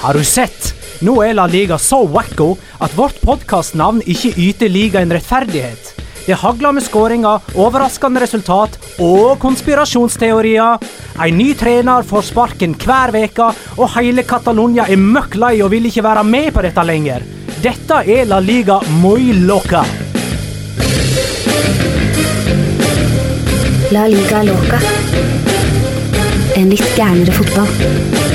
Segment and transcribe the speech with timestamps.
[0.00, 0.70] Har du sett?
[1.04, 5.90] Nå er La Liga så wacko at vårt podkastnavn ikke yter ligaen rettferdighet.
[6.24, 10.80] Det hagler med skåringer, overraskende resultat og konspirasjonsteorier.
[11.20, 15.90] En ny trener får sparken hver uke, og hele Catalonia er møkk lei og vil
[15.90, 17.28] ikke være med på dette lenger.
[17.60, 19.84] Dette er La Liga muy loca.
[23.92, 24.80] La liga loca.
[26.56, 28.29] En litt gærnere fotball.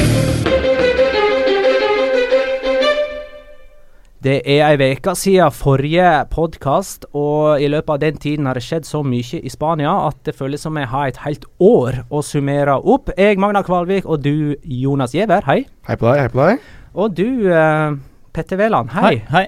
[4.26, 8.64] Det er ei uke siden forrige podkast, og i løpet av den tiden har det
[8.66, 12.24] skjedd så mye i Spania at det føles som jeg har et helt år å
[12.26, 13.12] summere opp.
[13.20, 15.60] Jeg, Magna Kvalvik, og du, Jonas Giæver, hei.
[15.86, 16.66] Hei på deg, hei på deg.
[16.98, 17.94] Og du, uh,
[18.34, 19.20] Petter Wæland, hei.
[19.30, 19.46] hei.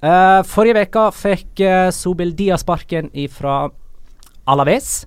[0.00, 3.62] Eh, forrige uke fikk uh, Sobeldia sparken fra
[4.44, 5.06] Alaves.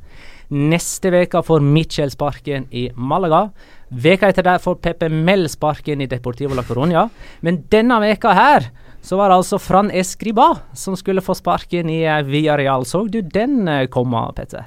[0.50, 3.52] Neste uke får Mitchell sparken i Malaga.
[3.94, 7.06] Veka etter der får Pepe Mel sparken i Deportivo la Coruña.
[7.46, 8.72] Men denne veka her
[9.04, 12.88] så var det altså Fran Escriba som skulle få sparken i eh, Villarreal.
[12.90, 14.66] Så du den eh, komme, Petter?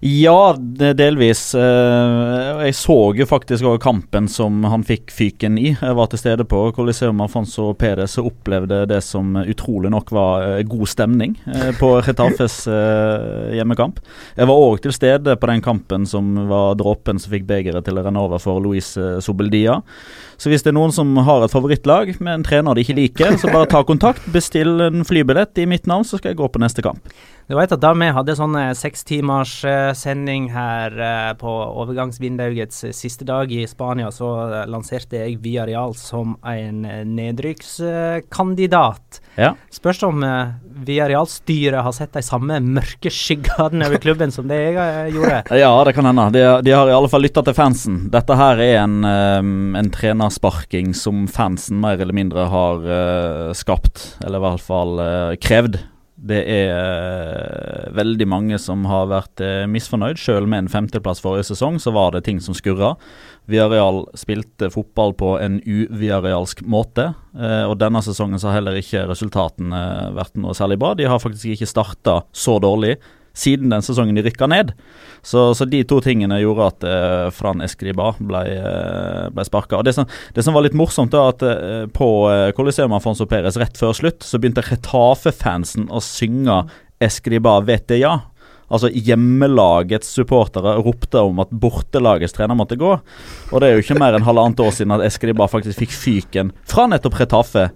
[0.00, 0.52] Ja,
[0.94, 1.54] delvis.
[1.54, 5.70] Eh, Jeg så jo faktisk også kampen som han fikk fyken i.
[5.72, 10.44] Jeg var til stede på Coliseum Afonso Perez og opplevde det som utrolig nok var
[10.58, 12.58] eh, god stemning eh, på Retafes
[13.56, 14.00] hjemmekamp.
[14.36, 17.96] Jeg var òg til stede på den kampen som var dråpen som fikk begeret til
[17.96, 18.92] å renne over for Luis
[19.24, 19.78] Sobeldia.
[20.36, 23.38] Så hvis det er noen som har et favorittlag med en trener de ikke liker,
[23.40, 26.60] så bare ta kontakt, bestill en flybillett i mitt navn, så skal jeg gå på
[26.60, 27.00] neste kamp.
[27.46, 31.46] Du vet at da vi hadde sånn sekstimerssending seks timers eh, her eh, på
[31.78, 39.20] overgangsvinduets eh, siste dag i Spania, så eh, lanserte jeg Villarreal som en eh, nedrykkskandidat.
[39.38, 39.54] Ja.
[39.70, 40.58] Spørs om eh,
[40.90, 45.46] Villarreal-styret har sett de samme mørke skyggene over klubben som det jeg eh, gjorde.
[45.62, 46.26] Ja, det kan hende.
[46.34, 48.10] De, de har i alle fall lytta til fansen.
[48.10, 54.42] Dette her er en, en trenersparking som fansen mer eller mindre har eh, skapt, eller
[54.42, 55.86] i hvert fall eh, krevd.
[56.16, 60.16] Det er eh, veldig mange som har vært uh, misfornøyd.
[60.16, 62.94] Selv med en femteplass forrige sesong, så var det ting som skurra.
[63.52, 69.04] Viareal spilte fotball på en uviarealsk måte, eh, og denne sesongen så har heller ikke
[69.10, 69.82] resultatene
[70.16, 70.94] vært noe særlig bra.
[70.96, 72.96] De har faktisk ikke starta så dårlig
[73.36, 74.72] siden den sesongen de rykka ned.
[75.26, 79.82] Så, så de to tingene gjorde at eh, Fran Escriba ble, eh, ble sparka.
[79.84, 79.96] Det,
[80.36, 83.96] det som var litt morsomt, da, at eh, på eh, Coliseum Afonso Perez rett før
[83.96, 86.64] slutt, så begynte Retafe-fansen å synge
[87.02, 88.14] Escriba vet det ja.
[88.66, 92.96] Altså Hjemmelagets supportere ropte om at bortelagets trener måtte gå.
[93.52, 96.50] Og det er jo ikke mer enn halvannet år siden at Escriba faktisk fikk fyken
[96.66, 97.68] fra nettopp Retafe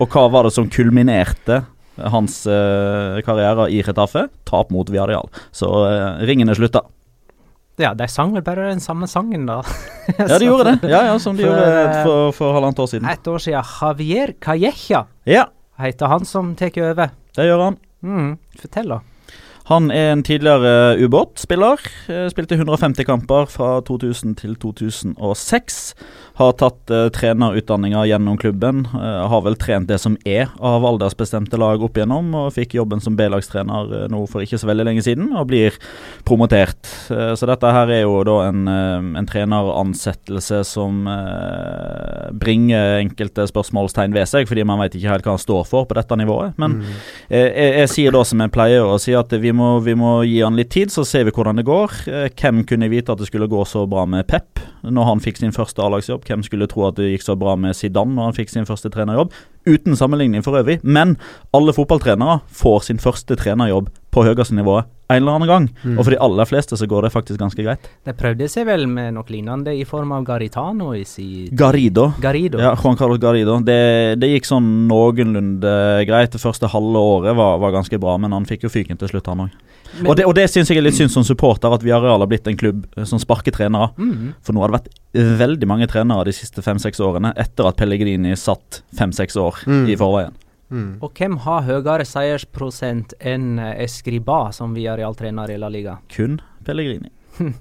[0.00, 1.62] Og hva var det som kulminerte
[2.10, 4.26] hans eh, karriere i Retafe?
[4.48, 5.28] Tap mot Viadial.
[5.54, 6.82] Så eh, ringene slutta.
[7.80, 9.60] Ja, de sang vel bare den samme sangen, da.
[10.18, 10.90] Ja, de gjorde det.
[10.90, 13.08] Ja, ja, Som de For, gjorde for, for halvannet år siden.
[13.08, 13.62] Et år siden.
[13.80, 15.46] Javier Calleja Ja,
[15.80, 17.14] heter han som tar over.
[17.36, 17.78] det gjør han.
[18.02, 19.00] Mm, fortell, da.
[19.70, 21.84] Han er en tidligere ubåtspiller.
[22.08, 25.80] Eh, Spilte 150 kamper fra 2000 til 2006.
[26.40, 28.86] Har tatt uh, trenerutdanninga gjennom klubben.
[28.94, 33.02] Uh, har vel trent det som er av aldersbestemte lag opp igjennom, og fikk jobben
[33.04, 35.76] som B-lagstrener uh, nå for ikke så veldig lenge siden, og blir
[36.24, 36.80] promotert.
[37.12, 43.46] Uh, så dette her er jo da en, eh, en treneransettelse som eh, bringer enkelte
[43.50, 46.56] spørsmålstegn ved seg, fordi man vet ikke helt hva han står for på dette nivået.
[46.60, 46.80] Men
[47.32, 50.12] Eh, jeg, jeg sier da som jeg pleier å si, at vi må, vi må
[50.26, 51.94] gi han litt tid, så ser vi hvordan det går.
[52.10, 55.40] Eh, hvem kunne vite at det skulle gå så bra med Pep når han fikk
[55.40, 56.26] sin første A-lagsjobb?
[56.28, 58.90] Hvem skulle tro at det gikk så bra med Zidane når han fikk sin første
[58.92, 59.34] trenerjobb?
[59.68, 61.16] Uten sammenligning for øvrig, men
[61.54, 64.82] alle fotballtrenere får sin første trenerjobb på høyeste nivå
[65.12, 65.64] en eller annen gang.
[65.98, 67.84] Og for de aller fleste så går det faktisk ganske greit.
[68.06, 72.06] De prøvde seg vel med noe lignende i form av Garitano i sin Garido.
[72.22, 72.60] Garido.
[72.62, 73.58] Ja, Juan Carlos Garido.
[73.66, 73.76] Det,
[74.22, 75.74] det gikk sånn noenlunde
[76.08, 76.32] greit.
[76.32, 79.28] Det første halve året var, var ganske bra, men han fikk jo fyken til slutt,
[79.28, 79.60] han òg.
[80.08, 82.46] Og det, og det syns jeg er litt synd som supporter, at Viareal har blitt
[82.48, 83.90] en klubb eh, som sparker trenere.
[84.00, 84.30] Mm.
[84.40, 88.32] For nå har det vært veldig mange trenere de siste fem-seks årene, etter at Pellegrini
[88.40, 89.84] satt fem-seks år Mm.
[89.92, 90.32] i forveien.
[91.02, 95.98] Og hvem har høyere seiersprosent enn eh, Escriba som Villarreal-trener i La Liga?
[96.14, 97.10] Kun Pellegrini.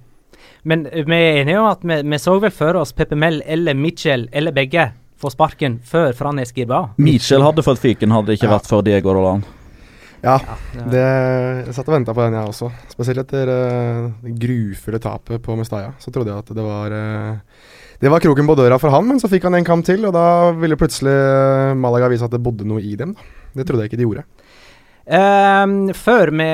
[0.63, 3.42] Men eh, vi er enige om at vi, vi så vel for oss Pepe Mel
[3.46, 4.90] eller Mitchell eller begge
[5.22, 6.86] få sparken før Fran Escriba.
[6.98, 8.56] Mitchell hadde fått fyken, hadde det ikke Ja.
[8.58, 9.44] vært for Diego Roland.
[10.22, 10.36] Ja,
[10.74, 12.68] det, jeg satt og venta på den, jeg også.
[12.94, 15.96] Spesielt etter uh, det grufulle tapet på Mestalla.
[15.98, 17.40] Så trodde jeg at det var eh,
[18.01, 20.15] Det var kroken på døra for han, men så fikk han en kamp til, og
[20.15, 20.25] da
[20.57, 23.13] ville plutselig eh, Malaga vise at det bodde noe i dem.
[23.13, 23.27] Da.
[23.59, 24.24] Det trodde jeg ikke de gjorde.
[25.12, 26.48] Um, før vi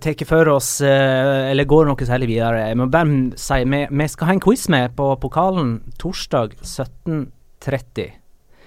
[0.00, 4.08] tar for oss, uh, eller går noe særlig videre, jeg må bare si vi, vi
[4.12, 8.23] skal ha en quiz med på pokalen torsdag 17.30.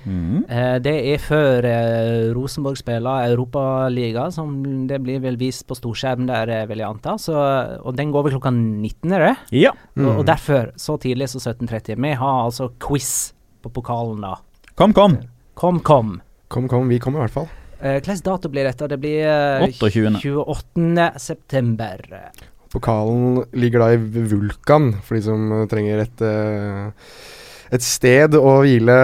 [0.07, 0.45] Mhm.
[0.47, 4.55] Eh, det er før eh, Rosenborg spiller Europaliga, som
[4.87, 7.17] det blir vel vist på storskjerm der, eh, vil jeg anta.
[7.19, 7.35] Så,
[7.83, 9.35] og den går vel klokka 19, er det?
[9.65, 9.73] Ja.
[9.99, 11.99] Og, og derfor, så tidlig som 17.30.
[11.99, 13.33] Vi har altså quiz
[13.63, 14.37] på pokalen da.
[14.79, 15.17] Kom, kom.
[15.57, 16.19] Kom, kom.
[16.47, 17.49] Kom, kom, vi kommer i hvert fall.
[17.81, 18.87] Eh, Hvilken dato blir dette?
[18.89, 20.21] Det blir eh, 28..
[20.23, 21.09] 28.
[21.19, 22.05] september.
[22.71, 23.99] Pokalen ligger da i
[24.31, 27.11] Vulkan, for de som trenger et eh,
[27.71, 28.97] et sted å hvile,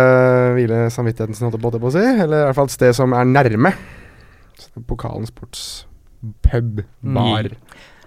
[0.58, 2.06] hvile samvittigheten sin, holdt jeg på- å si.
[2.24, 3.74] Eller i hvert fall et sted som er nærme.
[4.88, 7.50] Pokalen sportspub, bar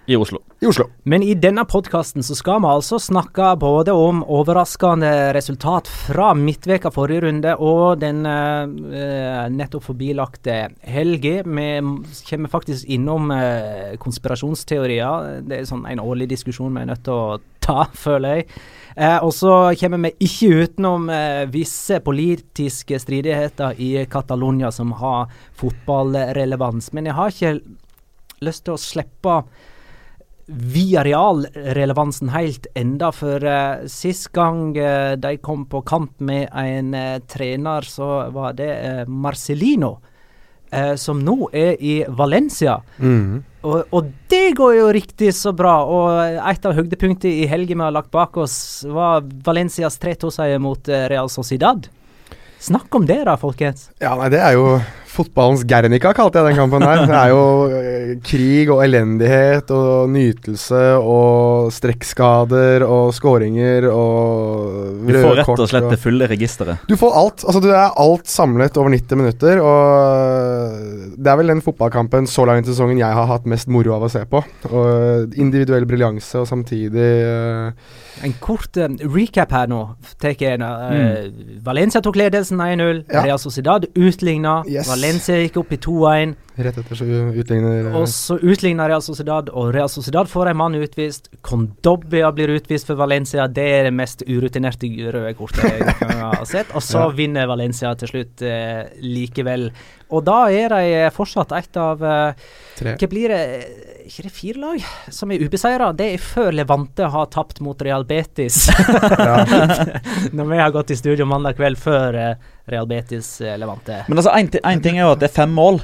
[0.09, 0.39] I Oslo.
[0.63, 0.87] i Oslo.
[1.05, 6.93] Men i denne podkasten så skal vi altså snakke både om overraskende resultat fra midtveka
[6.95, 11.43] forrige runde og den eh, nettopp forbilagte helga.
[11.43, 11.69] Vi
[12.31, 15.43] kommer faktisk innom eh, konspirasjonsteorier.
[15.47, 18.51] Det er sånn en årlig diskusjon vi er nødt til å ta, føler jeg.
[18.97, 25.29] Eh, og så kommer vi ikke utenom eh, visse politiske stridigheter i Catalonia som har
[25.61, 26.95] fotballrelevans.
[26.97, 27.55] Men jeg har ikke
[28.45, 29.41] lyst til å slippe
[30.47, 36.95] via realrelevansen helt enda, for uh, sist gang eh, de kom på kamp med en
[36.95, 39.97] eh, trener, så var det Marcelino,
[40.71, 42.79] eh, som nå er i Valencia.
[42.99, 43.43] Mm.
[43.67, 45.75] Og, og det går jo riktig så bra.
[45.85, 50.89] Og et av høydepunktene i helgen vi har lagt bak oss, var Valencias 3-2-seier mot
[50.89, 51.89] eh, Real Sociedad.
[52.63, 53.91] Snakk om det, da, folkens.
[54.03, 54.79] Ja, nei, det er jo
[55.17, 57.03] fotballens Guernica, kalte jeg den kampen her.
[57.09, 65.15] Det er jo eh, krig og elendighet og nytelse og strekkskader og skåringer og Du
[65.17, 66.87] får rett og slett det fulle registeret.
[66.89, 67.45] Du får alt.
[67.47, 69.61] Altså, du er alt samlet over 90 minutter.
[69.63, 73.95] Og det er vel den fotballkampen så langt i sesongen jeg har hatt mest moro
[73.97, 74.43] av å se på.
[74.71, 77.95] Og individuell briljanse og samtidig eh,
[78.27, 79.83] En kort eh, recap her nå.
[80.23, 81.31] Take, jeg, eh,
[81.65, 83.05] Valencia tok ledelsen 1-0.
[83.13, 83.25] Ja.
[83.27, 84.59] Real Sociedad utligna.
[84.69, 84.91] Yes.
[84.91, 86.35] Valencia gikk opp i 2-1.
[86.57, 90.57] rett etter så utligner eh, Og så utligner Real Sociedad, og Real Sociedad får en
[90.57, 91.29] mann utvist.
[91.43, 93.47] Kondobbia blir utvist for Valencia.
[93.49, 96.73] Det er det mest urutinerte røde kortet jeg har sett.
[96.75, 97.09] Og så Ja.
[97.17, 99.71] vinner Valencia til slutt eh, likevel.
[100.11, 102.33] Og da er de fortsatt et av eh,
[102.79, 102.97] tre.
[102.97, 103.96] Hva blir det?
[104.07, 105.89] Ikke det fire lag som er ubeseira?
[105.97, 108.69] Det er før Levante har tapt mot Real Betis.
[110.37, 114.05] Når vi har gått i studio mandag kveld før eh, Real Betis eh, Levante.
[114.07, 115.83] Men altså, én ting er jo at det er fem mål.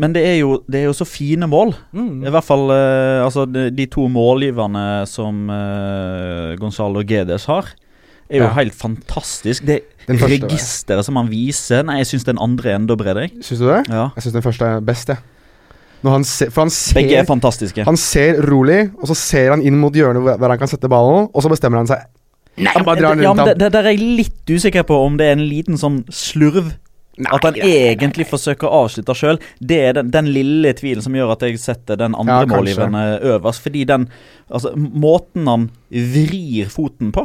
[0.00, 1.74] Men det er jo, det er jo så fine mål.
[1.96, 2.24] Mm.
[2.24, 7.68] I hvert fall eh, altså de, de to målgiverne som uh, Gonzalo Gedes har,
[8.28, 8.52] er jo Ja.
[8.56, 9.64] helt fantastisk.
[9.68, 13.28] Det, registeret som han viser Nei, jeg syns den andre er enda bredere.
[13.44, 13.82] Syns du det?
[13.92, 14.08] Ja.
[14.16, 15.20] Jeg syns den første er best, jeg.
[15.20, 15.35] Når
[16.04, 17.84] han ser, for han Begge er fantastiske.
[17.84, 20.88] han ser rolig, og så ser han inn mot hjørnet hvor hvor han kan sette
[20.88, 22.04] ballen, og så bestemmer han seg.
[22.56, 24.82] Nei, han bare drar den ja, rundt men det, det der er jeg litt usikker
[24.88, 26.72] på om det er en liten sånn slurv.
[27.32, 29.38] at han egentlig forsøker å avslutte sjøl.
[29.60, 32.94] Det er den, den lille tvilen som gjør at jeg setter den andre Ja, målgiveren
[33.24, 33.62] øverst.
[33.64, 34.08] Fordi den
[34.52, 37.24] Altså, måten han vrir foten på,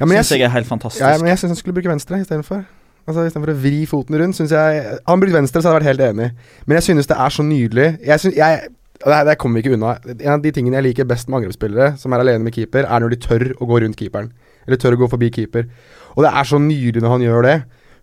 [0.00, 1.04] Ja, syns jeg, jeg er helt fantastisk.
[1.04, 2.64] ja, men jeg syns han skulle bruke venstre istedenfor.
[3.08, 5.90] Altså Istedenfor å vri foten rundt, syns jeg han brukt venstre, så hadde jeg vært
[5.94, 6.26] helt enig.
[6.66, 7.86] Men jeg synes det er så nydelig.
[8.04, 8.68] Jeg synes, jeg,
[9.00, 9.94] det, det kommer vi ikke unna.
[10.18, 13.04] En av de tingene jeg liker best med angrepsspillere som er alene med keeper, er
[13.04, 14.28] når de tør å gå rundt keeperen.
[14.68, 15.70] Eller tør å gå forbi keeper.
[16.18, 17.56] Og det er så nydelig når han gjør det.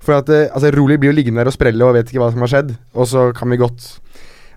[0.06, 2.32] For at eh, altså, Rolig blir jo liggende der og sprelle og vet ikke hva
[2.34, 2.74] som har skjedd.
[2.98, 3.92] Og så kan vi godt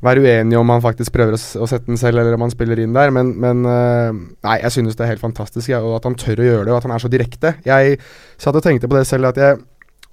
[0.05, 2.79] være uenige om han faktisk prøver å, å sette den selv, eller om han spiller
[2.83, 6.07] inn der, men, men eh, Nei, jeg synes det er helt fantastisk, ja, og at
[6.07, 7.57] han tør å gjøre det, og at han er så direkte.
[7.67, 7.99] Jeg
[8.39, 9.59] satt og tenkte på det selv, at jeg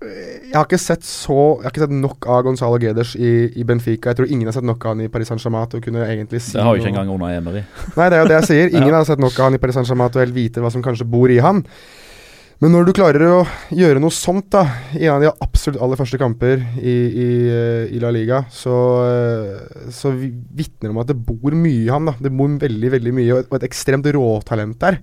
[0.03, 3.63] jeg har ikke sett så Jeg har ikke sett nok av Gonzalo Geders i, i
[3.67, 4.11] Benfica.
[4.11, 6.41] Jeg tror ingen har sett nok av han i Paris Saint-Germain til å kunne egentlig
[6.43, 7.63] si Det har jo ikke engang Ona Emery.
[7.97, 8.71] Nei, det er jo det jeg sier.
[8.75, 8.97] Ingen Ja.
[8.99, 11.07] har sett nok av han i Paris Saint-Germain til å helt vite hva som kanskje
[11.09, 11.63] bor i han.
[12.63, 13.39] Men når du klarer å
[13.75, 14.61] gjøre noe sånt da
[14.95, 16.93] i en av de absolutt aller første kamper i,
[17.25, 21.81] i, eh, i La Liga, så, eh, så vitner det om at det bor mye
[21.83, 22.07] i han.
[22.07, 25.01] da Det bor veldig veldig mye, og et, og et ekstremt råtalent der.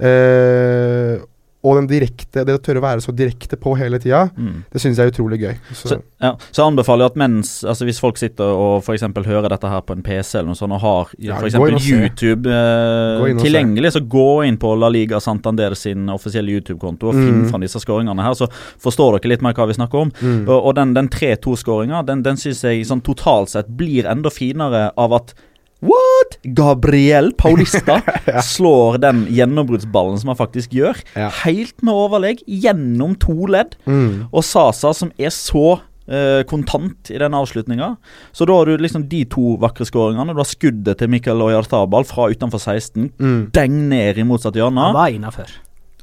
[0.00, 1.20] Eh,
[1.62, 4.62] og den direkte, det å tørre å være så direkte på hele tida, Mm.
[4.72, 5.56] det syns jeg er utrolig gøy.
[5.76, 9.48] Så, Så, ja, så anbefaler jeg at mens Altså Hvis folk sitter og eksempel hører
[9.52, 11.36] dette her på en PC eller noe sånt og har Ja,
[11.84, 11.92] se.
[12.00, 13.44] YouTube eh, se.
[13.44, 17.50] tilgjengelig, så gå inn på La Liga Santander sin offisielle YouTube-konto og finn Mm.
[17.50, 18.48] fram disse skåringene her, så
[18.80, 20.10] forstår dere litt mer hva vi snakker om.
[20.22, 20.48] Mm.
[20.48, 24.92] Og, og den, den 3-2-skåringa, den, den syns jeg sånn totalt sett blir enda finere
[24.96, 25.34] av at
[25.82, 26.19] What?!
[26.56, 28.00] Gabriel Paulista
[28.44, 31.28] slår den gjennombruddsballen som han faktisk gjør, Ja.
[31.44, 33.76] helt med overlegg, gjennom to ledd.
[33.86, 34.28] Mm.
[34.32, 37.96] Og Sasa, som er så eh, kontant i den avslutninga.
[38.32, 40.34] Så da har du liksom de to vakre skåringene.
[40.34, 43.10] Du har skuddet til Mikkel Oyartabal fra utenfor 16.
[43.18, 43.40] Mm.
[43.54, 44.90] Deng ned i motsatt hjørne.
[44.90, 45.50] Han var innafor.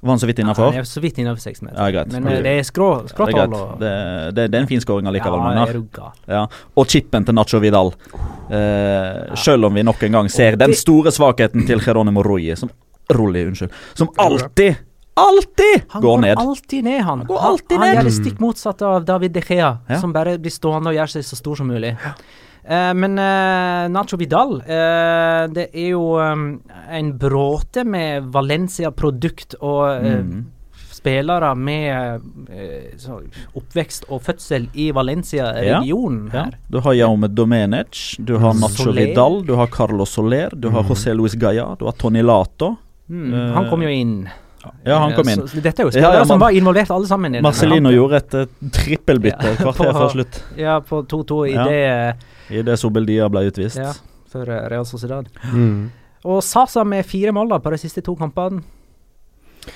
[0.01, 0.71] Var han så vidt innafor?
[0.71, 1.77] Han er så vidt innafor seks meter.
[1.79, 2.11] Ja, greit.
[2.13, 3.91] Men eh, det er skrå, det, er skråtall og Det,
[4.37, 6.11] det, det er en fin skåring allikevel, Ja, er du gal.
[6.29, 6.43] Ja.
[6.77, 7.93] Og chipen til Nacho Vidal.
[8.49, 12.69] Eh, Selv om vi nok en gang ser den store svakheten til Geronimo Rui, som
[13.09, 13.71] Rulli, unnskyld.
[13.95, 14.75] Som alltid,
[15.17, 16.37] alltid Han går går ned.
[16.37, 17.25] alltid ned, han.
[17.25, 17.87] går alltid han, ned.
[17.87, 19.99] han gjør det stikk motsatt av David De Gea, Ja.
[20.01, 21.95] som bare blir stående og gjør seg så stor som mulig.
[22.67, 26.59] Eh, men eh, Nacho Vidal eh, Det er jo um,
[26.91, 30.45] en bråte med Valencia-produkt og eh, Mm.
[30.97, 33.19] spillere med eh, så,
[33.55, 36.43] oppvekst og fødsel i Valencia-regionen Ja.
[36.47, 36.57] her.
[36.73, 39.05] Du har Jaume Domenech, du har Nacho Soler.
[39.13, 42.75] Vidal, du har Carlos Soler, du har José Luis Gaia, du har Tony Lato.
[43.09, 44.27] Mm, han kom jo inn.
[44.85, 45.47] Ja, han kom Eh, inn.
[45.47, 47.35] Så, dette er jo Ja, spillere ja, som man- var involvert alle sammen.
[47.35, 50.41] i Marcelino gjorde et uh, trippelbytte Ja, kvarter på- før slutt.
[50.57, 51.63] Ja, på 2-2 i Ja.
[51.63, 52.15] det
[52.59, 53.77] Idet Sobeldia ble utvist.
[53.77, 53.93] Ja.
[54.31, 55.27] for uh, Real Sociedad.
[55.53, 55.89] Mm.
[56.25, 58.61] Og Sasa med fire mål da på de siste to kampene.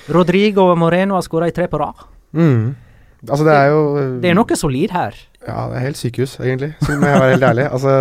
[0.08, 1.94] Rodrigo Moreno har skåra i tre på rad.
[2.34, 2.74] Mm.
[3.28, 3.82] Altså, det er jo
[4.20, 5.14] Det er noe solid her.
[5.46, 6.72] Ja, det er helt sykehus, egentlig.
[6.82, 7.66] Så må jeg være helt ærlig.
[7.72, 7.92] Altså,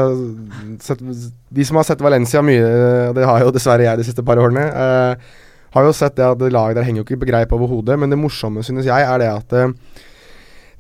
[1.54, 2.66] de som har sett Valencia mye,
[3.10, 5.16] og det har jo dessverre jeg de siste par årene, eh,
[5.72, 8.00] har jo sett det at det laget der henger jo ikke på greip overhodet.
[8.00, 9.75] Men det morsomme, synes jeg, er det at eh,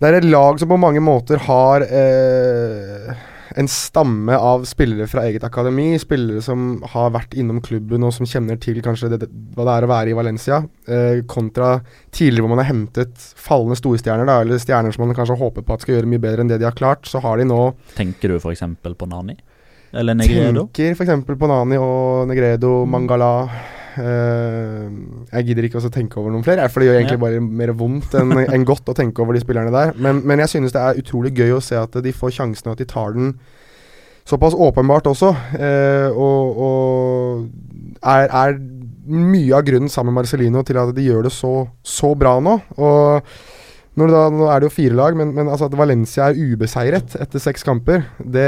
[0.01, 3.11] det er et lag som på mange måter har eh,
[3.55, 5.93] en stamme av spillere fra eget akademi.
[6.01, 9.75] Spillere som har vært innom klubben og som kjenner til kanskje det, det, hva det
[9.75, 10.61] er å være i Valencia.
[10.89, 11.75] Eh, kontra
[12.09, 15.75] tidligere hvor man har hentet fallende storstjerner, da, eller stjerner som man kanskje håper på
[15.77, 17.05] at skal gjøre mye bedre enn det de har klart.
[17.07, 17.61] Så har de nå
[17.93, 18.65] Tenker du f.eks.
[18.81, 19.37] på Nani?
[19.91, 20.65] Eller Negredo?
[20.71, 21.29] Tenker f.eks.
[21.29, 23.31] på Nani og Negredo, Mangala.
[23.99, 24.85] Eh,
[25.31, 28.15] jeg gidder ikke også tenke over noen flere, for det gjør egentlig bare mer vondt
[28.19, 29.95] enn en godt å tenke over de spillerne der.
[29.99, 32.77] Men, men jeg synes det er utrolig gøy å se at de får sjansen, og
[32.77, 33.33] at de tar den
[34.27, 35.33] såpass åpenbart også.
[35.57, 37.47] Eh, og og
[38.01, 38.59] er, er
[39.11, 42.57] mye av grunnen sammen med Marcelino til at de gjør det så, så bra nå.
[42.77, 43.33] Og
[43.97, 47.39] da, nå er det jo fire lag, men, men altså at Valencia er ubeseiret etter
[47.43, 48.45] seks kamper det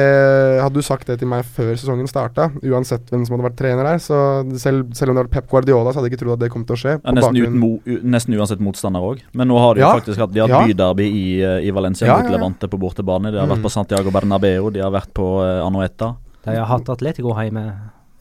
[0.63, 3.83] Hadde du sagt det til meg før sesongen starta, uansett hvem som hadde vært trener
[3.83, 4.17] der, så
[4.57, 6.63] selv, selv om det var Pep Guardiola, så hadde jeg ikke trodd at det kom
[6.63, 6.93] til å skje.
[7.03, 7.71] Ja, nesten, uten mo,
[8.15, 9.19] nesten uansett motstander òg.
[9.35, 9.91] Men nå har de Ja.
[9.99, 10.63] faktisk hatt De har Ja.
[10.65, 12.37] byderby i, eh, i Valencia Ja, mot ja, ja.
[12.37, 13.31] Levante på bortebane.
[13.31, 13.57] De har Mm.
[13.57, 16.15] vært på Santiago Bernabeu, de har vært på uh, Anoeta.
[16.45, 17.73] De har hatt Atletico hjemme.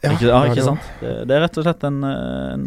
[0.02, 0.86] Ja, ikke, ja, ikke det sant?
[1.00, 2.62] Det, det er rett og slett en, eh, en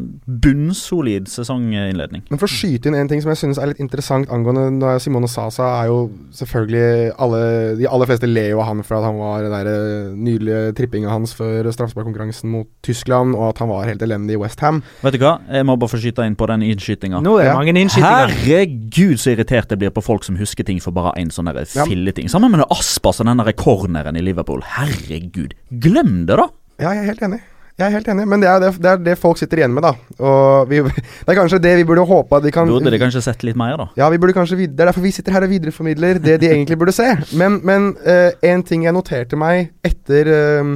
[0.45, 2.21] bunnsolid sesonginnledning.
[2.31, 5.01] Men for å skyte inn en ting som jeg synes er litt interessant angående når
[5.03, 5.97] Simone Sasa, er jo
[6.35, 7.41] selvfølgelig alle,
[7.81, 10.73] De aller fleste ler jo av han for at han var den der eh, nydelige
[10.79, 14.81] trippinga hans før straffesparkkonkurransen mot Tyskland, og at han var helt elendig i Westham.
[15.03, 17.19] Vet du hva, jeg må bare få skyte inn på den innskytinga.
[17.25, 17.57] Nå er det Ja.
[17.59, 18.31] mange innskytinger.
[18.47, 21.65] Herregud, så irritert jeg blir på folk som husker ting for bare én sånn der
[21.75, 21.83] Ja.
[21.85, 22.29] filleting.
[22.31, 24.61] Sammen med Aspas og den der corneren i Liverpool.
[24.63, 26.47] Herregud, glem det, da!
[26.82, 27.41] Ja, jeg er helt enig.
[27.75, 29.84] Jeg er helt enig, men det er det, det, er det folk sitter igjen med,
[29.84, 29.91] da.
[30.24, 30.79] Og vi,
[31.25, 33.60] det er kanskje det vi burde håpe at de kan Burde de kanskje sett litt
[33.60, 33.88] mer, da?
[34.00, 36.77] Ja, vi burde kanskje Det er derfor vi sitter her og videreformidler det de egentlig
[36.79, 37.10] burde se.
[37.41, 40.72] Men, men uh, en ting jeg noterte meg etter uh,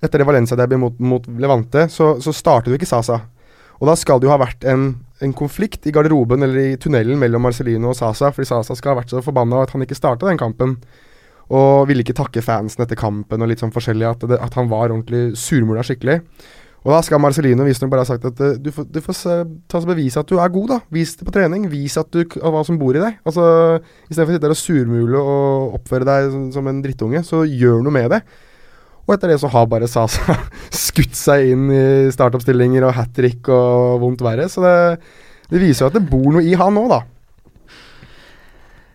[0.00, 3.18] Etter det Valencia-derby mot, mot Levante, så, så startet jo ikke Sasa.
[3.82, 7.20] Og da skal det jo ha vært en, en konflikt i garderoben eller i tunnelen
[7.20, 10.30] mellom Marcelino og Sasa, fordi Sasa skal ha vært så forbanna at han ikke starta
[10.30, 10.78] den kampen.
[11.50, 14.06] Og ville ikke takke fansen etter kampen og litt sånn forskjellig.
[14.06, 16.20] At, det, at han var ordentlig surmula skikkelig.
[16.80, 19.34] Og da skal Marcelino visstnok bare ha sagt at eh, du får, du får se,
[19.68, 20.78] ta så bevise at du er god, da.
[20.94, 21.66] Vis det på trening.
[21.72, 23.18] Vis at du, hva som bor i deg.
[23.28, 23.44] Altså,
[24.08, 27.96] Istedenfor å sitte der og surmule og oppføre deg som, en drittunge, så gjør noe
[27.98, 28.22] med det.
[29.04, 30.38] Og etter det så har bare Sasa
[30.86, 34.48] skutt seg inn i startoppstillinger og hat trick og vondt verre.
[34.48, 34.76] Så det,
[35.52, 37.02] det viser jo at det bor noe i han òg, da.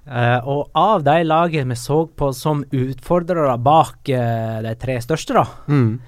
[0.06, 5.34] Eh, og av de lagene vi så på som utfordrere bak uh, de tre største,
[5.34, 6.00] da, Mm.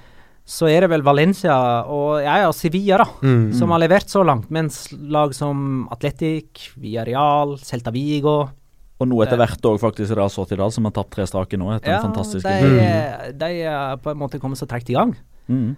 [0.46, 1.56] så er det vel Valencia
[1.90, 3.54] og, ja, og Sevilla da, Mm.
[3.58, 4.52] som har levert så langt.
[4.52, 8.50] Mens lag som Atletic, Villarreal, Celta Vigo
[9.00, 11.92] Og nå etter hvert òg faktisk Real Sociedad, som har tatt tre strake nå etter
[11.92, 13.38] ja, en fantastisk de, Mm.
[13.38, 15.16] de er på en måte kommet så tregt i gang.
[15.50, 15.76] mm.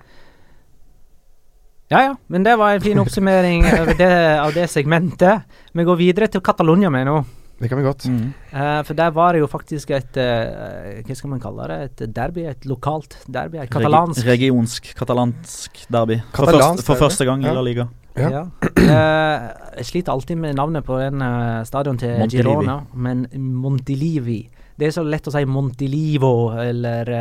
[1.90, 5.42] Ja ja, men det var en fin oppsummering av det, av det segmentet.
[5.74, 7.26] Vi går videre til Catalonia med nå.
[7.60, 8.06] Det kan vi godt.
[8.08, 8.34] Mm.
[8.54, 11.80] Uh, for der var det jo faktisk et uh, Hva skal man kalle det?
[12.02, 12.46] Et derby?
[12.48, 13.58] Et lokalt derby?
[13.60, 16.22] Et katalansk Regi regionsk, katalansk derby.
[16.32, 17.04] For, Katalansk først, for derby.
[17.04, 17.52] første gang Ja.
[17.52, 17.88] i La Liga.
[18.18, 18.30] Ja.
[18.30, 18.44] Ja.
[18.80, 22.48] Uh, jeg sliter alltid med navnet på den uh, stadion til Montilivi.
[22.48, 24.40] Girona, men Montilivi.
[24.80, 27.12] Det er så lett å si Montilivo eller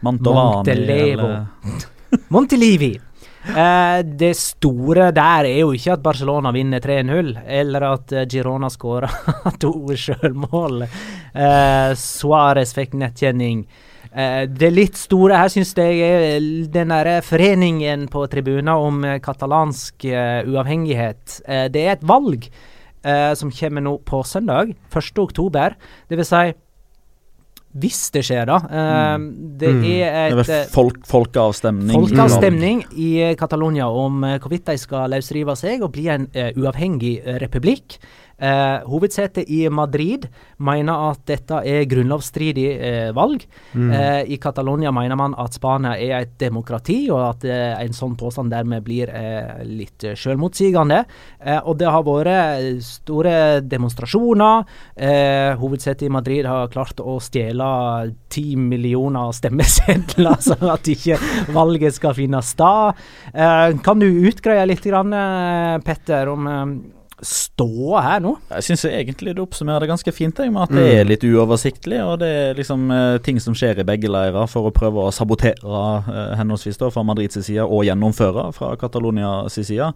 [0.00, 1.28] Mantovani Montelevo.
[1.28, 2.94] eller Montilivi.
[3.48, 8.70] Eh, det store der er jo ikke at Barcelona vinner 3-0, eller at eh, Girona
[8.72, 9.10] skåra
[9.62, 10.82] to sjølmål.
[11.38, 13.66] Uh, Suárez fikk nettkjenning.
[14.12, 19.18] Eh, det litt store her syns jeg er den derre foreningen på tribunen om eh,
[19.22, 21.40] katalansk uh, uavhengighet.
[21.44, 25.20] Eh, det er et valg eh, som kommer nå på søndag, 1.
[25.22, 25.76] oktober.
[26.08, 26.46] Det vil si
[27.76, 28.58] hvis det skjer, da.
[28.64, 29.26] Mm.
[29.60, 31.92] Det er er Det er eh, folk, folkeavstemning.
[31.92, 36.50] Folkeavstemning i eh, Catalonia om eh, hvorvidt de skal løsrive seg og bli en eh,
[36.56, 37.98] uavhengig eh, republikk.
[38.38, 40.28] Eh, hovedsetet i Madrid
[40.62, 43.42] mener at dette er grunnlovsstridig eh, valg.
[43.74, 43.88] Mm.
[43.90, 48.14] Eh, I Catalonia mener man at Spania er et demokrati, og at eh, en sånn
[48.18, 51.00] påstand dermed blir eh, litt eh, selvmotsigende.
[51.66, 53.34] Og det har vært store
[53.66, 54.68] demonstrasjoner.
[54.94, 57.68] Eh, hovedsetet i Madrid har klart å stjele
[58.30, 61.18] ti millioner stemmesedler, sånn at ikke
[61.56, 63.02] valget skal finne sted.
[63.34, 65.10] Eh, kan du utgreie litt, grann,
[65.84, 66.46] Petter, om
[67.24, 68.34] ståa her nå?
[68.52, 71.98] Jeg syns egentlig du oppsummerer det ganske fint, jeg, med at det er litt uoversiktlig.
[72.04, 75.14] Og det er liksom eh, ting som skjer i begge leirer for å prøve å
[75.14, 79.90] sabotere eh, henholdsvis da fra Madrids side og gjennomføre fra Catalonia sin side.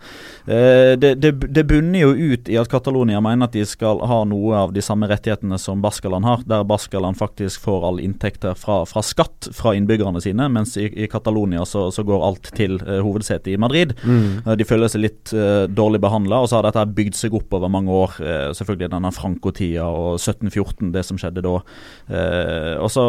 [0.46, 4.22] Eh, det, det, det bunner jo ut i at Catalonia mener at de skal ha
[4.28, 8.82] noe av de samme rettighetene som Baskaland har, der Baskaland faktisk får all inntekter fra,
[8.88, 13.00] fra skatt fra innbyggerne sine, mens i, i Catalonia så, så går alt til eh,
[13.04, 13.94] hovedsetet i Madrid.
[14.02, 14.42] Mm.
[14.46, 17.35] Eh, De føler seg litt eh, dårlig behandla, og så har dette her bygd seg
[17.37, 18.16] opp over mange år.
[18.20, 21.61] Eh, selvfølgelig denne Franco-tida og 1714, det som skjedde da.
[22.09, 23.05] Eh, og så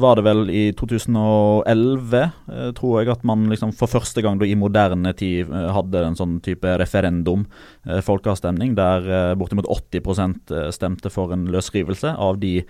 [0.00, 4.54] var det vel i 2011, eh, tror jeg, at man liksom for første gang i
[4.54, 7.46] moderne tid hadde en sånn type referendum,
[7.84, 12.62] folkeavstemning, der bortimot 80% stemte for en løsrivelse av de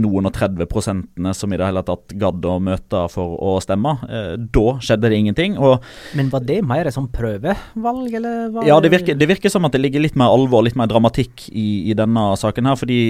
[0.00, 3.96] noen og 30 prosentene som i det hele tatt gadd å møte for å stemme.
[4.08, 5.56] Eh, da skjedde det ingenting.
[6.18, 8.50] Men var det mer et sånn prøvevalg, eller?
[8.54, 10.90] Var ja, det virker, det virker som at det ligger litt mer alvor, litt mer
[10.90, 12.78] dramatikk i, i denne saken her.
[12.80, 13.00] fordi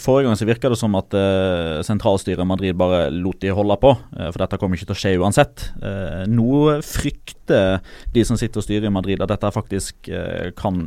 [0.00, 3.78] Forrige gang så virka det som at eh, sentralstyret i Madrid bare lot de holde
[3.82, 3.94] på.
[4.18, 5.66] eh, for dette kommer ikke til å skje uansett.
[5.82, 7.82] Eh, nå frykter
[8.14, 10.08] de som sitter og styrer i Madrid at dette faktisk
[10.56, 10.78] kan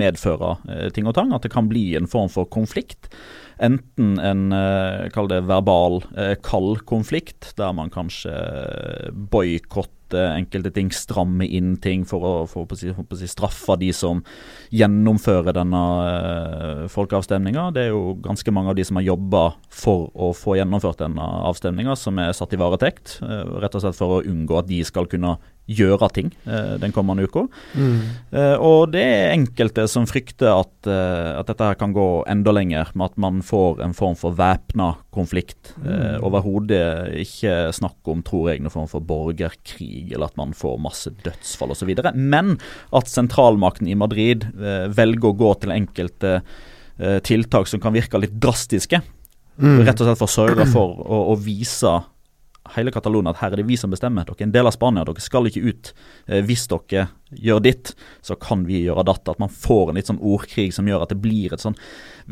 [0.00, 0.54] medføre
[0.94, 1.32] ting og tang.
[1.34, 3.10] At det kan bli en form for konflikt.
[3.58, 10.70] Enten en eh, kall det verbal eh, kald konflikt, der man kanskje eh, boikotter enkelte
[10.72, 14.22] ting, stramme inn ting for å, for å, for å straffe de som
[14.72, 17.66] gjennomfører denne uh, folkeavstemninga.
[17.76, 21.26] Det er jo ganske mange av de som har jobba for å få gjennomført denne
[21.50, 23.18] avstemninga, som er satt i varetekt.
[23.20, 25.36] Rett og slett for å unngå at de skal kunne
[25.68, 27.44] gjøre ting uh, den kommende uka.
[27.76, 27.98] Mm.
[28.32, 32.54] Uh, og det er enkelte som frykter at, uh, at, dette her kan gå enda
[32.56, 35.74] lenger, med at man får en form for væpna konflikt.
[35.82, 36.24] Mm.
[36.24, 36.80] Overhodet
[37.24, 41.74] ikke snakk om, tror jeg, noen form for borgerkrig, eller at man får masse dødsfall
[41.74, 41.92] osv.
[42.14, 42.56] Men
[42.94, 44.46] at sentralmakten i Madrid
[44.94, 46.38] velger å gå til enkelte
[47.26, 49.00] tiltak som kan virke litt drastiske.
[49.58, 49.82] Mm.
[49.82, 51.96] Rett og slett for å sørge for å, å vise
[52.76, 54.26] hele Catalonia at her er det vi som bestemmer.
[54.28, 55.92] Dere er en del av Spania, dere skal ikke ut.
[56.26, 57.92] Eh, hvis dere gjør ditt,
[58.24, 59.28] så kan vi gjøre datt.
[59.28, 61.76] At man får en litt sånn ordkrig som gjør at det blir et sånn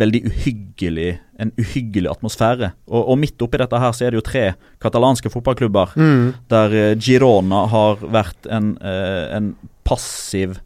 [0.01, 2.73] veldig uhyggelig, en uhyggelig atmosfære.
[2.89, 4.47] Og, og midt oppi dette her så er det jo tre
[4.83, 6.23] katalanske fotballklubber mm.
[6.53, 9.53] der eh, Girona har vært en, eh, en
[9.87, 10.59] passiv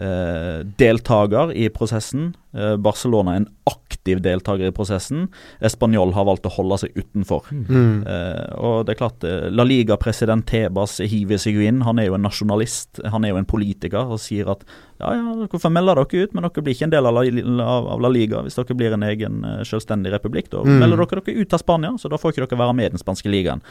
[0.00, 2.32] eh, deltaker i prosessen.
[2.54, 5.28] Barcelona er en aktiv deltaker i prosessen.
[5.64, 7.48] Español har valgt å holde seg utenfor.
[7.50, 8.04] Mm.
[8.06, 11.82] Eh, og det er klart, uh, La Liga-president Tebas hiver seg jo inn.
[11.88, 14.66] Han er jo en nasjonalist, han er jo en politiker og sier at
[14.98, 17.88] ja, ja, hvorfor melder dere ut, men dere blir ikke en del av La, av,
[18.04, 20.52] La Liga hvis dere blir en egen uh, selvstendig republikk.
[20.52, 20.76] Da mm.
[20.78, 23.02] melder dere dere ut av Spania, så da får ikke dere være med i den
[23.02, 23.64] spanske ligaen.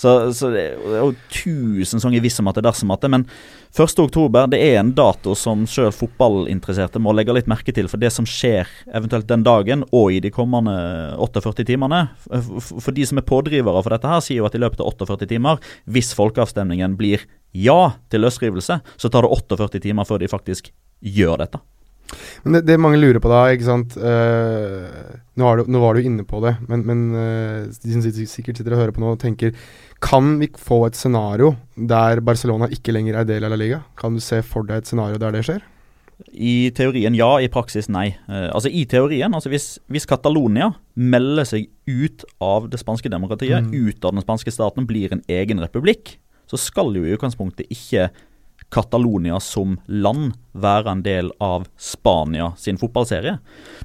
[0.00, 3.26] Så, så det er jo tusen sånne hvis om at det dersom at det, men
[3.72, 7.88] 1.10 det er en dato som selv fotballinteresserte må legge litt merke til.
[7.92, 10.74] For det som skjer eventuelt den dagen og i de kommende
[11.20, 14.80] 48 timene For de som er pådrivere for dette, her sier jo at i løpet
[14.80, 20.22] av 48 timer, hvis folkeavstemningen blir ja til løsrivelse, så tar det 48 timer før
[20.22, 21.60] de faktisk gjør dette.
[22.42, 24.84] Men det, det mange lurer på da, ikke sant uh,
[25.38, 28.76] nå, du, nå, var du inne på det, men, men uh, de som sikkert sitter
[28.76, 29.54] og hører på nå, tenker
[30.02, 33.82] Kan vi få et scenario der Barcelona ikke lenger er del av La Liga?
[33.98, 35.62] Kan du se for deg et scenario der det skjer?
[36.32, 38.12] I teorien ja, i praksis nei.
[38.28, 43.70] Uh, altså I teorien, altså hvis, hvis, Catalonia melder seg ut av det spanske demokratiet,
[43.70, 43.88] mm.
[43.88, 46.16] ut av den spanske staten, blir en egen republikk,
[46.52, 48.10] så skal jo i utgangspunktet ikke
[48.72, 53.38] Catalonia som land være en del av Spania sin fotballserie.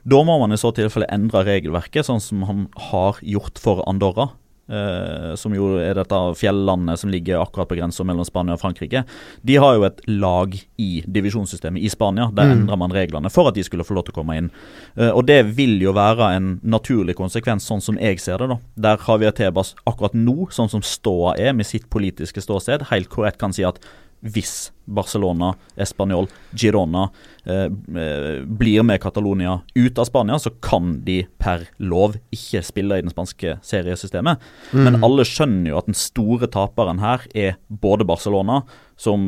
[0.08, 4.30] Da må man i så tilfelle endre regelverket, sånn som han har gjort for Andorra.
[4.68, 9.06] Uh, som jo er dette fjellandet som ligger akkurat på grensa mellom Spania og Frankrike.
[9.48, 12.28] De har jo et lag i divisjonssystemet i Spania.
[12.36, 12.56] Der mm.
[12.58, 14.52] endrer man reglene for at de skulle få lov til å komme inn.
[15.00, 18.52] Uh, og Det vil jo være en naturlig konsekvens, sånn som jeg ser det.
[18.52, 18.60] da.
[18.90, 23.12] Der har vi Tebas akkurat nå, sånn som ståa er, med sitt politiske ståsted, helt
[23.14, 23.80] korrekt kan si at
[24.26, 27.10] hvis Barcelona, Español, Girona
[27.46, 27.68] eh,
[28.02, 33.06] eh, blir med Catalonia ut av Spania, så kan de per lov ikke spille i
[33.06, 34.44] den spanske seriesystemet.
[34.72, 34.84] Mm.
[34.84, 38.64] Men alle skjønner jo at den store taperen her er både Barcelona,
[38.98, 39.22] som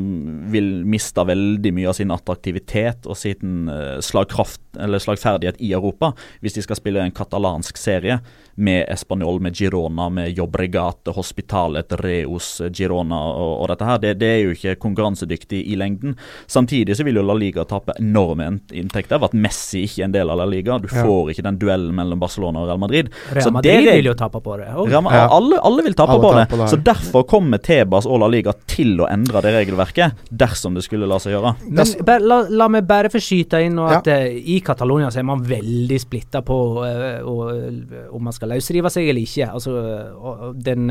[0.49, 6.09] vil miste veldig mye av sin attraktivitet og sin uh, slagkraft, eller slagferdighet i Europa,
[6.41, 8.17] hvis de skal spille en katalansk serie
[8.59, 14.01] med Español, med Girona, med Jobregate, Hospitalet, Reus, Girona og, og dette her.
[14.01, 16.15] Det, det, er jo ikke konkurransedyktig i lengden.
[16.47, 20.29] Samtidig så vil jo La Liga tape enorme inntekter har vært Messi ikke en del
[20.29, 20.77] av La Liga.
[20.81, 23.11] Du får ikke den duellen mellom Barcelona og Real Madrid.
[23.35, 24.69] Real Madrid det, vil jo tape på det.
[24.69, 26.45] Real, alle, alle, vil tape alle på det.
[26.51, 26.69] Det.
[26.73, 31.09] Så derfor kommer Tebas og La Liga til å endre det regelverket, dersom det skulle
[31.09, 31.55] la seg gjøre.
[31.67, 34.19] Men, ber, la, la, meg bare få skyte inn at ja.
[34.25, 38.91] uh, i Catalonia så er man veldig splitta på uh, uh, om man skal løsrive
[38.93, 39.49] seg eller ikke.
[39.53, 40.89] Altså, den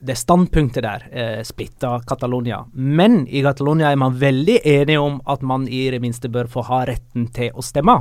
[0.00, 2.62] det standpunktet der eh, splitter Catalonia.
[2.72, 6.64] Men i Catalonia er man veldig enige om at man i det minste bør få
[6.70, 8.00] ha retten til å stemme.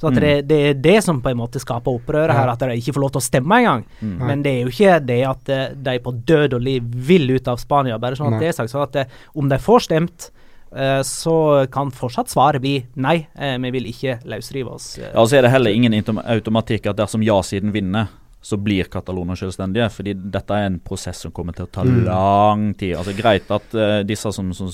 [0.00, 0.20] Så at mm.
[0.20, 3.04] det, det, er det som på en måte skaper opprøret her, at de ikke får
[3.06, 3.84] lov til å stemme engang.
[4.00, 4.16] Mm.
[4.20, 7.50] Men det er jo ikke det at eh, de på død og liv vil ut
[7.50, 8.72] av Spania, bare sånn at det er sagt.
[8.74, 10.28] Så at det, eh, om de får stemt,
[10.74, 11.36] uh, så
[11.72, 13.16] kan fortsatt svaret bli nei,
[13.62, 14.88] vi vil ikke løsrive oss.
[14.98, 18.10] Ja, så er det heller ingen automatikk at dersom ja-siden vinner,
[18.44, 19.86] så blir Catalonia selvstendige.
[19.90, 22.00] fordi dette er en prosess som kommer til å ta mm.
[22.04, 22.98] lang tid.
[23.00, 24.68] Altså Greit at disse som, som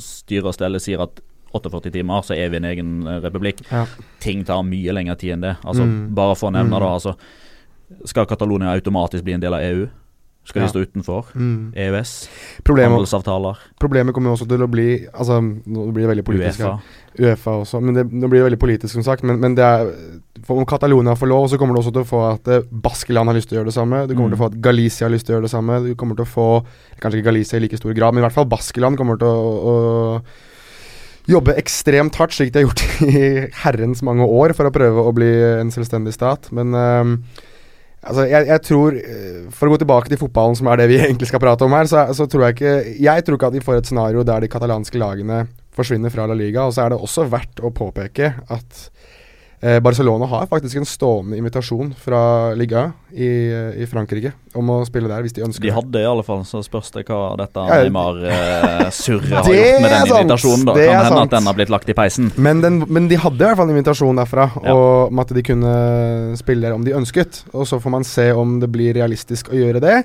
[0.00, 3.62] styrer og steller, sier at 48 timer, så er vi en egen eh, republikk.
[3.70, 3.84] Ja.
[4.22, 5.56] Ting tar mye lengre tid enn det.
[5.62, 6.12] Altså, mm.
[6.16, 6.84] Bare for å nevne mm.
[6.84, 7.16] da, altså,
[8.08, 9.88] Skal Catalonia automatisk bli en del av EU?
[10.42, 11.28] Skal de stå utenfor?
[11.38, 11.70] Mm.
[11.78, 12.12] EØS?
[12.66, 13.60] Problemet, handelsavtaler?
[13.80, 16.64] Problemet kommer også til å bli Altså, nå blir det veldig politisk.
[16.64, 16.98] Uefa.
[17.20, 19.22] Uefa også, men det, det blir veldig politisk, som sagt.
[19.28, 19.92] Men, men det er
[20.50, 23.38] om Catalonia får lov, så kommer du også til å få at eh, Baskeland har
[23.38, 24.00] lyst til å gjøre det samme.
[24.08, 24.34] Du kommer mm.
[24.34, 25.78] til å få at Galicia har lyst til å gjøre det samme.
[25.84, 26.48] Du kommer til å få
[27.02, 29.54] Kanskje ikke Galicia i like stor grad, men i hvert fall Baskeland kommer til å,
[29.70, 33.24] å jobbe ekstremt hardt, slik de har gjort i
[33.62, 35.30] herrens mange år, for å prøve å bli
[35.62, 36.50] en selvstendig stat.
[36.54, 37.42] Men uh,
[38.02, 40.98] Altså, jeg, jeg tror eh, For å gå tilbake til fotballen, som er det vi
[41.04, 42.72] egentlig skal prate om her, så, så tror jeg ikke
[43.04, 46.36] Jeg tror ikke at vi får et scenario der de katalanske lagene forsvinner fra La
[46.36, 46.66] Liga.
[46.66, 48.82] Og så er det også verdt å påpeke at
[49.62, 53.28] Barcelona har faktisk en stående invitasjon fra Liga i,
[53.78, 55.76] i Frankrike om å spille der, hvis de ønsker De det.
[55.76, 60.06] hadde i alle fall, så spørs det hva dette Ja, Neymar-surret har gjort med den
[60.06, 60.20] sant.
[60.24, 60.64] invitasjonen.
[60.66, 61.22] da Det Kan hende sant.
[61.32, 62.32] at den har blitt lagt i peisen.
[62.36, 64.74] Men, den, men de hadde i hvert fall en invitasjon derfra Ja.
[64.74, 65.72] og, om at de kunne
[66.40, 67.44] spille der om de ønsket.
[67.54, 69.96] Og så får man se om det blir realistisk å gjøre det.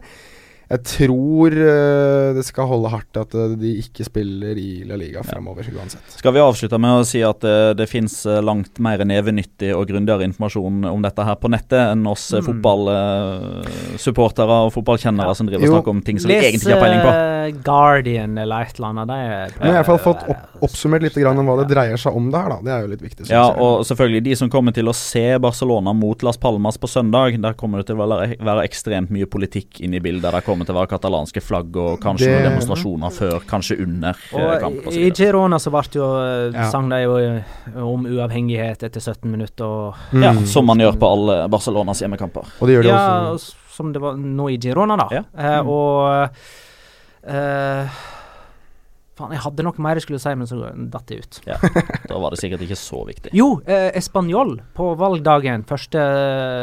[0.68, 5.24] Jeg tror eh, det skal holde hardt at eh, de ikke spiller i La Liga
[5.24, 6.04] fremover uansett.
[6.20, 10.28] Skal vi avslutte med å si at det, det fins langt mer nevenyttig og grundigere
[10.28, 12.44] informasjon om dette her på nettet enn oss mm.
[12.50, 17.04] fotballsupportere og fotballkjennere som driver og snakker om ting som vi egentlig ikke har peiling
[17.06, 17.12] på.
[17.48, 19.08] Les Guardian eller et eller annet.
[19.08, 21.58] Det er, Men jeg har i hvert fall fått opp, oppsummert litt grann om hva
[21.62, 22.58] det dreier seg om det her, da.
[22.66, 23.28] Det er jo litt viktig.
[23.32, 27.38] Ja, og selvfølgelig de som kommer til å se Barcelona mot Las Palmas på søndag.
[27.42, 30.32] Der kommer det til å være, være ekstremt mye politikk inn i bildet.
[30.34, 34.16] Der kommer til å være katalanske flagg og kanskje Det- noen demonstrasjoner før, kanskje under
[34.34, 34.88] og, kamp.
[34.88, 35.12] Og I.
[35.12, 36.70] Girona så ble jo eh, Ja.
[36.72, 37.44] sang de jo eh,
[37.76, 39.66] om uavhengighet etter 17 minutter.
[39.66, 40.46] Og, ja, Mm.
[40.46, 42.46] som man gjør på alle Barcelonas hjemmekamper.
[42.62, 43.54] Og det gjør det ja, også.
[43.70, 45.08] som det var nå i Girona, da.
[45.12, 45.24] Ja.
[45.38, 45.68] Eh, Mm.
[45.70, 46.30] og
[47.28, 47.88] eh,
[49.18, 50.60] Faen, jeg hadde noe mer jeg skulle si, men så
[50.94, 51.40] datt det ut.
[51.48, 51.56] Ja,
[52.08, 53.32] Da var det sikkert ikke så viktig.
[53.34, 55.98] Jo, eh, Español på valgdagen 1.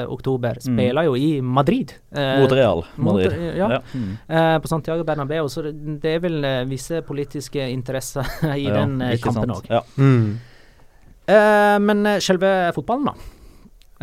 [0.09, 0.63] oktober Mm.
[0.69, 1.93] spiller jo i Madrid.
[2.15, 3.57] Eh, Mot Real mot- Madrid.
[3.59, 3.81] ja.
[3.93, 4.19] Mm.
[4.29, 8.81] eh, på Santiago Bernabeu, så det, det er vel eh, visse politiske interesser i Ja,
[8.85, 9.67] den eh, kampen òg.
[9.69, 9.83] Ja.
[9.99, 10.39] Mm.
[11.27, 13.15] Eh, men eh, selve fotballen, da.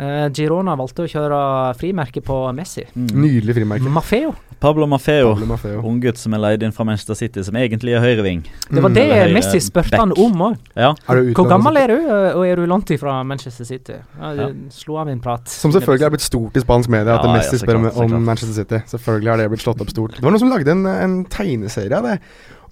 [0.02, 1.40] Eh, Girona valgte å kjøre
[1.78, 2.82] frimerke på Messi.
[2.96, 3.10] Mm.
[3.22, 3.92] Nydelig frimerke.
[3.92, 4.32] Maffeo.
[4.62, 5.80] Pablo Maffeo, Pablo Maffeo.
[5.90, 8.44] unggutt som er leid inn fra Manchester City, som egentlig er høyreving.
[8.70, 9.12] Det var Mm, det mm.
[9.16, 10.56] høyre Messi spurte han om òg.
[10.78, 10.92] Ja.
[11.08, 13.96] Hvor gammel er du, eh, og er du langt ifra Manchester City?
[14.20, 14.48] Ja, Ja.
[14.70, 15.48] Slo av en prat.
[15.48, 18.22] Som selvfølgelig er blitt stort i spansk media, at Ja, Messi ja, spør om, om
[18.24, 18.82] Manchester City.
[18.86, 20.14] Selvfølgelig har det blitt slått opp stort.
[20.16, 22.18] Det var noen som lagde en, en tegneserie av det.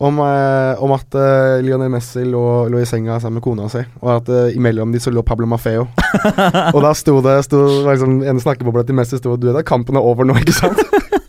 [0.01, 3.83] Om, eh, om at eh, Lionel Messi lå, lå i senga sammen med kona si,
[4.01, 5.85] og at eh, imellom de så lå Pablo Mafeo.
[6.75, 10.01] og da sto det sto, liksom, En snakkeboble til Messi sto Du er at kampen
[10.01, 10.81] er over nå, ikke sant?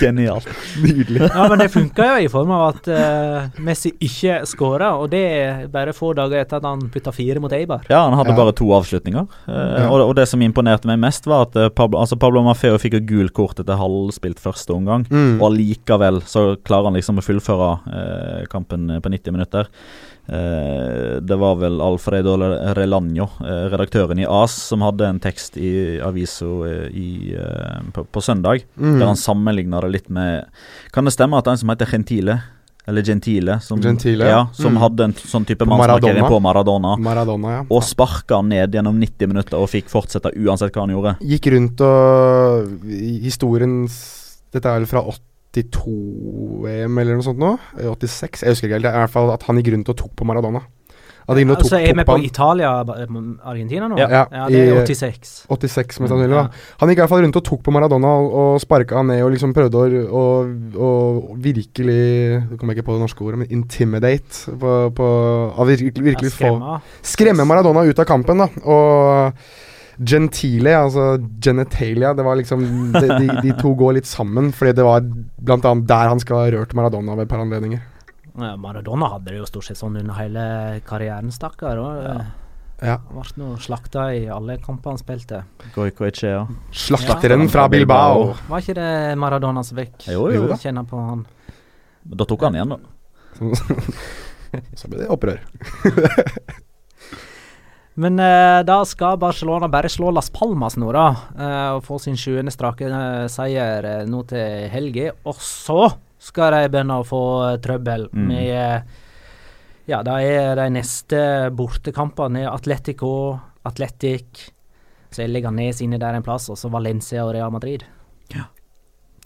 [0.00, 0.48] Genialt.
[0.82, 1.20] Nydelig.
[1.34, 5.20] Ja, men det funka jo i form av at uh, Messi ikke skåra, og det
[5.30, 7.84] er bare få dager etter at han putta fire mot Eibar.
[7.90, 8.38] Ja, han hadde Ja.
[8.40, 9.26] bare to avslutninger.
[9.46, 9.86] Uh, Ja.
[9.90, 12.98] og, og det som imponerte meg mest, var at uh, Pablo, altså Pablo Mafeo fikk
[12.98, 15.06] jo gul kort etter halvspilt første omgang.
[15.10, 15.38] Mm.
[15.40, 19.68] Og allikevel så klarer han liksom å fullføre eh, kampen på 90 minutter.
[20.28, 22.36] Eh, det var vel Alfredo
[22.76, 27.34] Relaño, eh, redaktøren i AS, som hadde en tekst i avisa eh, i,
[27.92, 28.98] på, på søndag, Mm.
[28.98, 30.44] der han sammenligna det litt med
[30.92, 32.42] Kan det stemme at en som heter Gentile?
[32.88, 34.80] Eller Gentile, som, Gentile, ja, som Mm.
[34.80, 36.96] hadde en sånn type mannsmarkering på Maradona.
[36.98, 37.64] Maradona, ja.
[37.70, 41.16] Og sparka han ned gjennom 90 minutter og fikk fortsette uansett hva han gjorde.
[41.20, 44.16] Gikk rundt og Historien Historiens
[44.52, 45.02] Dette er vel fra
[45.56, 47.54] 82-VM eller noe sånt nå?
[47.78, 48.44] Eh, 86?
[48.44, 48.86] Jeg husker ikke helt.
[48.86, 50.62] Det er i hvert fall at han gikk rundt og tok på Maradona.
[51.30, 52.24] At og Altså, tok, er vi på han.
[52.26, 53.98] Italia-Argentina nå?
[54.00, 54.24] Ja.
[54.32, 55.46] ja, det er I- 86.
[55.46, 56.34] 86, mest sannsynlig.
[56.34, 56.48] Da
[56.80, 59.22] Han gikk i hvert fall rundt og tok på Maradona og, og sparka han ned
[59.22, 60.24] og liksom prøvde å, å,
[60.74, 61.98] å virkelig
[62.40, 64.56] Jeg kommer ikke på det norske ordet, men intimidate.
[64.58, 65.10] På, på,
[65.70, 66.80] virkelig, virkelig Ja, få.
[67.12, 68.48] Skremme Maradona ut av kampen, da.
[68.64, 69.69] Og
[70.00, 72.62] Gentile, altså genitalia, det var liksom
[72.94, 76.36] De, de, de to går litt sammen, fordi det var blant annet der han skal
[76.40, 77.82] ha rørt Maradona ved et par anledninger.
[78.40, 81.76] Ja, Maradona hadde det jo stort sett sånn under hele karrieren, stakkar.
[81.82, 82.20] Og Ja.
[82.80, 82.94] Ja.
[83.12, 85.42] ble nå slakta i alle kamper han spilte.
[85.74, 86.46] Goico Echea.
[86.72, 87.48] Slakteren Ja.
[87.52, 88.34] fra Bilbao.
[88.48, 90.54] Var ikke det Maradona som fikk Jo, jo, da.
[90.56, 91.26] kjenne på han?
[92.16, 92.78] Da tok han igjen, da.
[94.74, 95.42] Så ble det opprør.
[97.94, 101.08] Men eh, da skal Barcelona bare slå Las Palmas nå, da.
[101.36, 105.10] eh, og få sin sjuende strake eh, seier eh, nå til helga.
[105.26, 107.22] Og så skal de begynne å få
[107.64, 108.26] trøbbel Mm.
[108.28, 108.80] med eh,
[109.90, 114.50] Ja, da er de neste bortekampene Atletico, Atletic
[115.10, 117.82] Så er Leganes inne der en plass, og så Valencia og Real Madrid.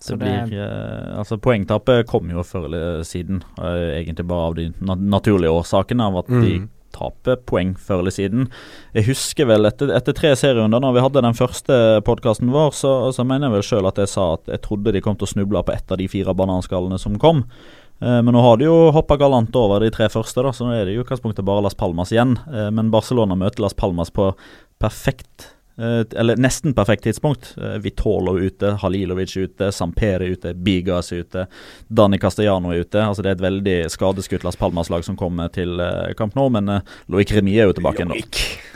[0.05, 4.55] Så Det blir, eh, altså Poengtapet kom jo før eller siden, eh, egentlig bare av
[4.55, 8.49] de na naturlige årsakene av at de Taper poeng før eller siden.
[8.97, 12.97] Jeg husker vel etter, etter tre serierunder, når vi hadde den første podkasten vår, så,
[13.15, 15.33] så mener jeg vel sjøl at jeg sa at jeg trodde de kom til å
[15.35, 17.45] snuble på ett av de fire bananskallene som kom.
[18.01, 20.75] Eh, men nå har de jo hoppa galant over de tre første, da, så nå
[20.77, 22.37] er det i utgangspunktet bare Las Palmas igjen.
[22.51, 24.33] Eh, men Barcelona møter Las Palmas på
[24.83, 27.55] perfekt eller nesten perfekt tidspunkt.
[27.83, 31.47] Vitolo Vitolo ute, Halilovic ute, Sampere ute, Bigas ute,
[31.89, 33.01] Dani Castellano er ute.
[33.03, 36.69] Altså Det er et veldig skadeskutt Las Palmas-lag som kommer til eh, kamp nå, men
[36.69, 38.19] eh, Loic Remi er jo tilbake ennå.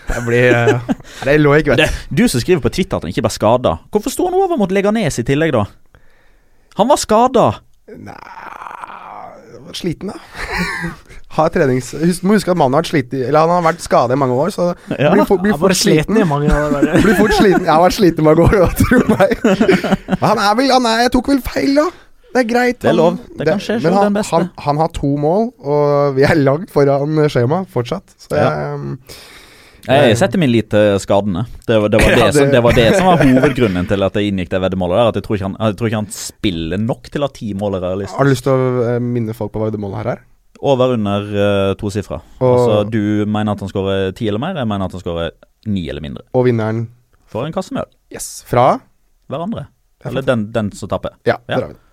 [0.08, 0.92] Det blir eh,
[1.24, 2.22] Det er Loic, vet du.
[2.22, 3.78] du som skriver på Twitter at han ikke ble skada.
[3.90, 5.66] Hvorfor sto han over mot Leganes i tillegg, da?
[6.78, 7.48] Han var skada!
[7.88, 8.14] Nei,
[9.74, 10.18] sliten, da.
[11.36, 11.90] Har trenings...
[11.92, 14.32] Husk, må huske at mannen har vært sliten Eller han har vært skada i mange
[14.40, 15.10] år, så Ja.
[15.12, 16.20] blir, for, blir fort sliten sliten.
[16.22, 16.86] i mange år.
[17.04, 17.66] Blir fort sliten.
[17.66, 19.34] Jeg har vært sliten i mange år, da, tro meg.
[20.08, 21.84] Men han er vel han er, Jeg tok vel feil, da.
[22.32, 22.78] Det er greit.
[22.80, 23.18] Det er han- lov.
[23.38, 24.34] Det kan skje, Men han, den beste.
[24.36, 28.16] han, han har to mål, og vi er langt foran skjema fortsatt.
[28.24, 28.48] Så jeg,
[29.88, 29.98] ja.
[30.00, 31.46] Jeg setter min lit til skadene.
[31.66, 34.02] Det var det, var det, Ja, det- som, det var det som var hovedgrunnen til
[34.04, 34.96] at jeg inngikk det veddemålet.
[35.00, 37.52] der At jeg tror, ikke han, jeg tror ikke han spiller nok til at ti
[37.56, 38.16] mål er realistisk.
[38.18, 40.20] har du lyst til å eh, minne folk på hva veddemålet her er?
[40.60, 42.20] Over under uh, tosifra.
[42.40, 45.30] Og, Altså, du mener at han skårer ti eller mer, jeg mener at han skårer
[45.66, 46.22] ni eller mindre.
[46.34, 46.88] og vinneren
[47.26, 47.92] For en kasse med øl.
[48.14, 48.42] Yes.
[48.48, 48.78] Fra?
[49.28, 49.66] Hverandre.
[50.04, 51.10] Eller den, den som tapper.
[51.26, 51.56] Ja, Ja.
[51.56, 51.84] der har vi det.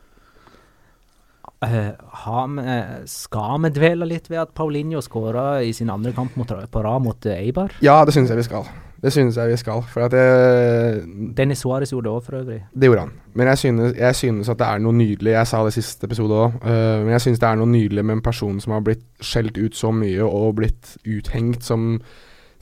[1.65, 1.91] Eh,
[2.25, 6.47] har vi- skal vi dvele litt ved at Paulinho skåra i sin andre kamp mot,
[6.47, 7.71] på rad mot eh, Eibar?
[7.82, 8.65] Ja, det syns jeg vi skal.
[9.06, 9.84] Det synes jeg vi skal.
[9.94, 11.04] For at jeg,
[11.38, 12.60] Dennis Suárez gjorde det òg, for øvrig.
[12.74, 13.12] det gjorde han.
[13.38, 15.32] Men jeg synes, jeg synes at det er noe nydelig.
[15.36, 16.54] Jeg sa det i siste episode òg.
[16.65, 19.76] men jeg synes det er noe nydelig med en person som har blitt skjelt ut
[19.78, 22.00] så mye og blitt uthengt som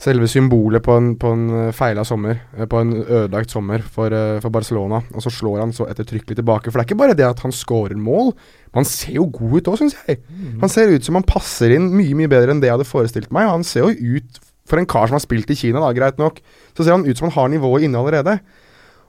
[0.04, 2.40] selve symbolet på en, på en eh, feila sommer.
[2.58, 4.98] eh, På en ødelagt sommer for, uh, for Barcelona.
[5.14, 6.68] Og så slår han så ettertrykkelig tilbake.
[6.70, 8.34] For det er ikke bare det at han scorer mål.
[8.74, 10.18] Men han ser jo god ut òg, syns jeg.
[10.60, 13.32] Han ser ut som han passer inn mye mye bedre enn det jeg hadde forestilt
[13.32, 13.48] meg.
[13.48, 16.40] Han ser jo ut for en kar som har spilt i Kina, da, greit nok.
[16.76, 18.38] Så ser han ut som han har nivået inne allerede.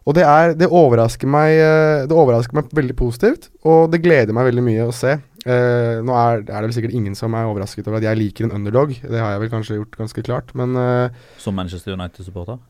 [0.05, 4.35] Og det, er, det, overrasker meg, eh, det overrasker meg veldig positivt, og det gleder
[4.37, 5.15] meg veldig mye å se.
[5.45, 8.47] Eh, nå er, er det vel sikkert ingen som er overrasket over at jeg liker
[8.47, 8.93] en underdog.
[9.01, 12.61] Det har jeg vel kanskje gjort ganske klart, men eh, Som Manchester United-supporter.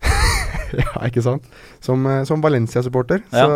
[0.70, 1.46] Ja, ikke sant?
[1.82, 3.46] Som, eh, som Valencia-supporter, så,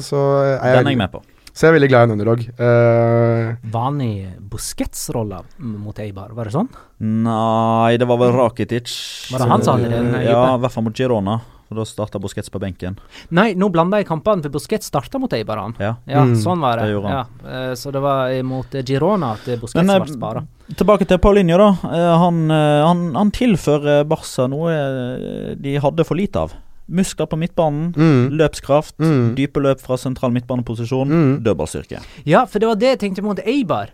[0.00, 1.20] så er jeg, Den er jeg med på.
[1.56, 2.40] Så jeg er veldig glad i en underdog.
[2.60, 4.10] Uh, Var han i
[4.52, 6.68] Busquets-rolla mot Eibar, var det sånn?
[7.00, 8.92] Nei, det var vel Rakitic.
[9.32, 11.38] Var det han som hadde den, eh, Ja, i hvert fall mot Girona.
[11.66, 12.94] Og Da starta Busquets på benken.
[13.34, 15.56] Nei, nå blanda jeg kampene, for Busquets starta mot Eibar.
[15.58, 15.74] han.
[15.80, 15.96] Ja.
[16.06, 16.92] Ja, Mm, sånn var det.
[16.92, 17.24] det ja.
[17.24, 17.50] han.
[17.50, 20.44] eh, Så det var mot Girona at Busquets Men, ble spara.
[20.76, 21.72] Tilbake til Paulinho, da.
[22.18, 26.52] Han, han, han tilfører Barca noe de hadde for lite av.
[26.88, 29.34] Muskler på midtbanen, mm, løpskraft, Mm.
[29.34, 31.42] dype løp fra sentral midtbaneposisjon, Mm.
[31.42, 32.00] dødballstyrke.
[32.24, 33.88] Ja, for det var det jeg tenkte mot Eibar.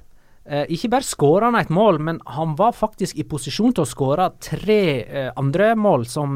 [0.44, 3.86] Eh, ikke bare skåra han et mål, men han var faktisk i posisjon til å
[3.86, 6.32] skåre tre eh, andre mål som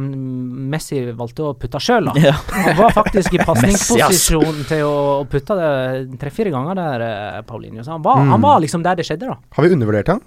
[0.71, 2.13] Messi valgte å putte sjøl.
[2.23, 2.31] Ja.
[2.53, 7.83] Han var faktisk i pasningsposisjon til å, å putte det tre-fire ganger der, eh, Paulinho.
[7.83, 8.31] Så han var, Mm.
[8.31, 9.37] han var liksom der det skjedde, da.
[9.53, 10.21] har vi undervurdert han?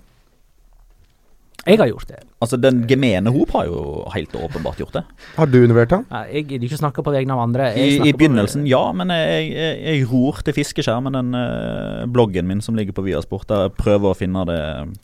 [1.67, 2.19] Jeg har gjort det.
[2.41, 3.79] Altså, den gemene hop har jo
[4.13, 5.01] helt åpenbart gjort det.
[5.35, 6.05] Har du undervurdert han?
[6.31, 7.67] Jeg gidder ikke snakke på vegne av andre.
[7.75, 12.05] Jeg I, I på- begynnelsen, ja, men jeg, jeg, jeg ror til fiskeskjermen, den eh,
[12.09, 14.59] bloggen min som ligger på Viasport, der jeg prøver å finne det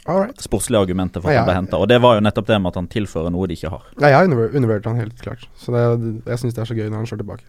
[0.08, 0.40] Alright.
[0.42, 1.60] sportslige argumentet for at Ja, han ble ja.
[1.62, 1.82] henta.
[1.84, 3.84] Og det var jo nettopp det med at han tilfører noe de ikke har.
[4.00, 5.46] Nei, jeg har undervur- undervurdert han helt klart.
[5.60, 5.84] Så det,
[6.32, 7.46] jeg syns det er så gøy når han slår tilbake.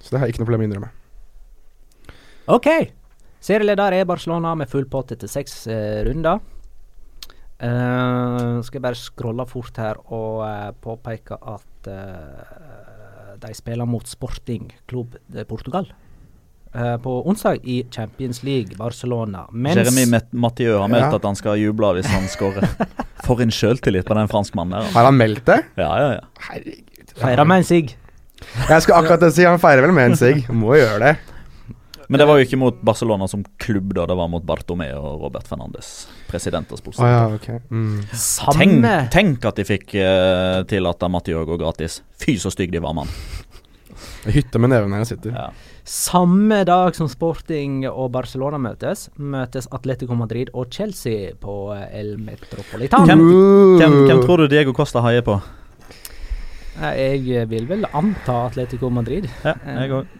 [0.00, 0.94] Så det har jeg ikke noe problem med å innrømme.
[2.56, 2.70] Ok.
[3.40, 6.40] Serieleder er Barcelona med full pott etter seks eh, runder.
[7.60, 14.06] Eh, skal jeg bare scrolle fort her og uh, påpeke at uh, de spiller mot
[14.08, 15.16] Sporting Klubb
[15.48, 15.90] Portugal.
[16.74, 19.46] Eh, på onsdag i Champions League, Barcelona.
[19.50, 21.16] Mens Jeremy Mathieu har meldt Ja.
[21.16, 22.62] at han skal juble hvis han skårer.
[23.26, 24.84] For en sjøltillit på den franskmannen der.
[24.84, 24.94] altså.
[24.98, 25.58] Har han meldt det?
[25.76, 26.20] Ja, ja, ja.
[26.46, 27.14] Herregud.
[27.16, 27.96] feirer med en sigg.
[28.68, 30.46] Jeg skulle akkurat si han feirer vel med en sigg.
[30.54, 31.16] Må gjøre det.
[32.10, 34.02] Men det var jo ikke mot Barcelona som klubb, da.
[34.10, 37.60] Det var mot Bartomeu og Robert Fernandes, president og Å Ah, ja, okay.
[37.70, 38.00] Mm.
[38.58, 42.00] Tenk, tenk at de fikk uh, tillate Mathieu å gratis.
[42.18, 43.12] Fy så stygg de var, mann.
[44.26, 45.36] Hytte med neven her jeg sitter.
[45.38, 45.46] Ja.
[45.86, 52.16] Samme dag som Sporting og Barcelona møtes, møtes Atletico Madrid og Chelsea på eh, El
[52.18, 53.06] Metropolitan.
[53.06, 53.24] Hvem,
[53.78, 55.38] hvem, hvem tror du Diego Costa heier på?
[56.80, 59.30] Eh, Jeg vil vel anta Atletico Madrid.
[59.44, 60.16] Ja, jeg òg.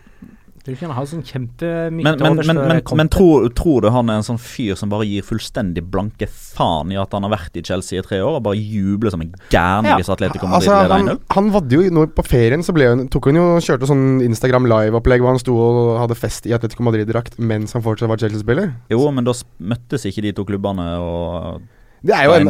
[0.61, 4.11] Tror ikke han har sånn kjempe Men, men, men, men, men tror, tror du han
[4.13, 7.57] er en sånn fyr som bare gir fullstendig blanke faen i at han har vært
[7.57, 9.97] i Chelsea i tre år, og bare jubler som en gærning Ja.
[9.97, 11.23] hvis Atletico Madrid Altså, leder han, 1-0?
[11.39, 14.69] han vadde jo nå på ferien, så ble hun, tok hun jo kjørte sånn Instagram
[14.69, 18.75] live-opplegg hvor han sto og hadde fest i Atletico Madrid-drakt mens han fortsatt var Chelsea-spiller.
[18.93, 19.33] Jo, men da
[19.65, 21.63] møttes ikke de to klubbene, og
[22.03, 22.49] Det er jo en.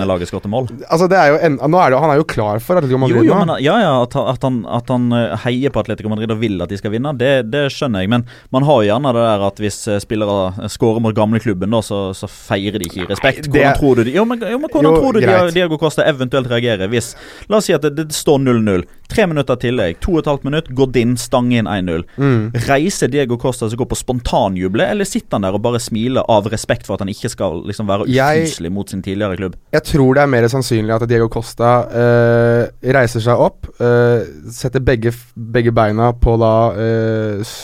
[0.86, 3.24] Altså, det er jo en, nå er det, Han er jo klar for Atletico Madrid
[3.26, 3.38] jo, nå.
[3.46, 6.60] men ja, ja, at, at, han, at han eh, heier på Atletico Madrid og vil
[6.62, 8.12] at de skal vinne, det, det skjønner jeg.
[8.12, 11.98] Men man har jo gjerne det der at hvis eh, spillere skårer mot gamleklubben, så,
[12.14, 13.48] så feirer de ikke i respekt.
[13.50, 15.54] Hvordan det- tror du de, jo, men, jo, men hvordan Jo, tror du greit.
[15.58, 17.10] Diego Costa eventuelt reagerer hvis
[17.50, 18.86] La oss si at det, det står 0-0.
[19.10, 19.98] Tre minutter tillegg.
[20.04, 22.04] To og et halvt minutt, Godin stang inn 1-0.
[22.22, 22.52] Mm.
[22.68, 26.46] Reiser Diego Costa seg opp på spontanjuble, eller sitter han der og bare smiler av
[26.52, 29.56] respekt for at han ikke skal liksom være ufyselig mot sin tidligere klubb?
[29.74, 32.62] Jeg tror det er mer sannsynlig at Diego Costa uh,
[32.96, 34.22] reiser seg opp, uh,
[34.52, 37.56] setter begge, begge beina på da uh,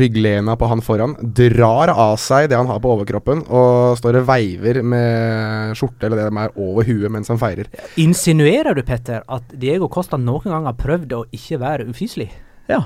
[0.00, 4.28] rygglena på han foran, drar av seg det han har på overkroppen, og står og
[4.32, 7.70] veiver med skjorte eller det de er over huet mens han feirer.
[8.02, 12.30] Insinuerer du, Petter, at Diego Costa noen gang har prøvd å ikke være ufyselig?
[12.70, 12.84] Ja.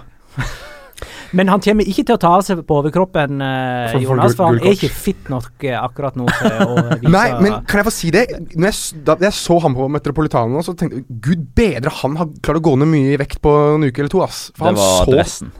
[1.32, 4.36] Men han kommer ikke til å ta av seg på overkroppen, uh, For- for Jonas,
[4.38, 7.82] for han er ikke fit nok uh, akkurat nå til å vise Nei, men kan
[7.82, 8.24] jeg få si det?
[8.54, 12.30] Når jeg, da jeg så han på Metropolitano, så tenkte jeg gud bedre, han har
[12.42, 14.50] klart å gå ned mye i vekt på en uke eller to, ass.
[14.54, 15.54] For Det han var så dressen.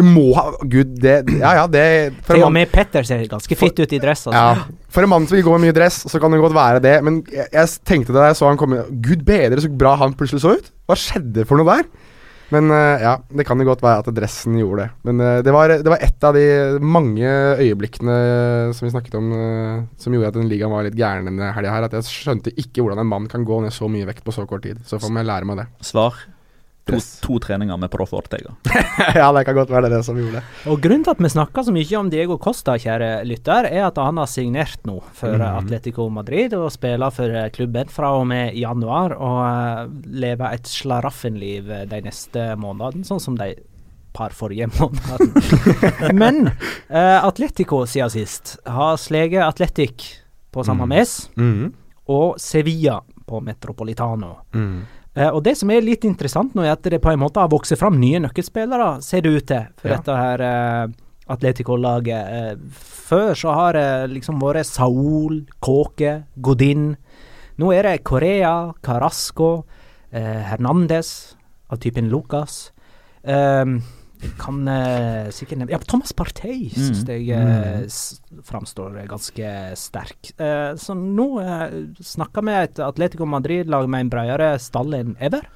[0.00, 1.80] Det må ha Gud, det Ja ja, det
[2.24, 4.22] for Til og med Petter ser ganske fit ut i dress.
[4.30, 4.38] Altså.
[4.38, 6.80] Ja, For en mann som vil gå med mye dress, så kan det godt være
[6.80, 6.94] det.
[7.04, 10.14] Men jeg, jeg tenkte det da jeg så han komme Gud bedre så bra han
[10.16, 10.70] plutselig så ut.
[10.88, 11.90] Hva skjedde for noe der?
[12.54, 14.88] Men eh, ja, det kan jo godt være at dressen gjorde det.
[15.06, 16.44] Men eh, det, var, det var et av de
[16.82, 17.30] mange
[17.60, 18.16] øyeblikkene
[18.76, 21.76] som vi snakket om, eh, som gjorde at den ligaen var litt gæren denne helga
[21.76, 21.86] her.
[21.86, 24.46] At jeg skjønte ikke hvordan en mann kan gå ned så mye vekt på så
[24.50, 24.82] kort tid.
[24.88, 25.70] Så får jeg lære meg det.
[25.86, 26.18] Svar.
[26.88, 28.54] To, to treninger med Proff Ortega.
[29.14, 30.42] ja, det kan godt være det som gjorde det.
[30.72, 34.00] Og Grunnen til at vi snakker så mye om Diego Costa, kjære lytter, er at
[34.00, 35.44] han har signert nå for mm.
[35.60, 39.14] Atletico Madrid og spiller for klubben fra og med januar.
[39.14, 39.84] Og eh,
[40.24, 43.52] lever et slaraffenliv eh, de neste månedene, sånn som de
[44.16, 46.10] par forrige månedene.
[46.18, 50.08] Men uh, Atletico siden sist har sleget Atletic
[50.50, 50.96] på samme Mm.
[50.96, 51.68] mes, Mhm.
[52.10, 52.96] og Sevilla
[53.30, 54.32] på Metropolitano.
[54.54, 54.80] Mm.
[55.16, 57.48] Eh, og Det som er litt interessant nå, er at det på en måte har
[57.50, 59.96] vokst fram nye nøkkelspillere, ser det ut til, for Ja.
[59.96, 60.86] dette her eh,
[61.30, 62.30] Atletico-laget.
[62.30, 66.96] Eh, før så har det liksom vært Saul, Kåke, Godin.
[67.58, 69.64] Nå er det Korea, Carasco,
[70.12, 71.34] eh, Hernandez
[71.70, 72.70] av typen Lucas.
[73.22, 73.82] Um,
[74.40, 77.10] kan uh, sikkert nevne Ja, Thomas Partey syns Mm.
[77.14, 80.34] jeg uh, framstår ganske sterk.
[80.40, 81.66] Uh, så nå uh,
[82.04, 85.46] snakker vi et Atletico Madrid-lag med en bredere stall enn ever.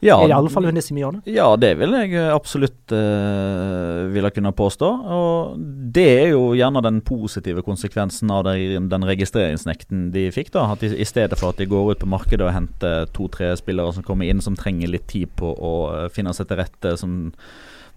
[0.00, 1.18] Ja, I alle fall under Simione.
[1.26, 4.90] Ja, det vil jeg absolutt uh, ville kunne påstå.
[5.10, 5.56] Og
[5.90, 10.52] det er jo gjerne den positive konsekvensen av de, den registreringsnekten de fikk.
[10.54, 13.50] da, at de, I stedet for at de går ut på markedet og henter to-tre
[13.58, 15.74] spillere som kommer inn, som trenger litt tid på å
[16.14, 17.32] finne seg til rette, som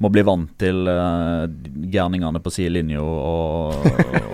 [0.01, 1.45] må bli vant til uh,
[1.93, 3.85] gærningene på sidelinja og,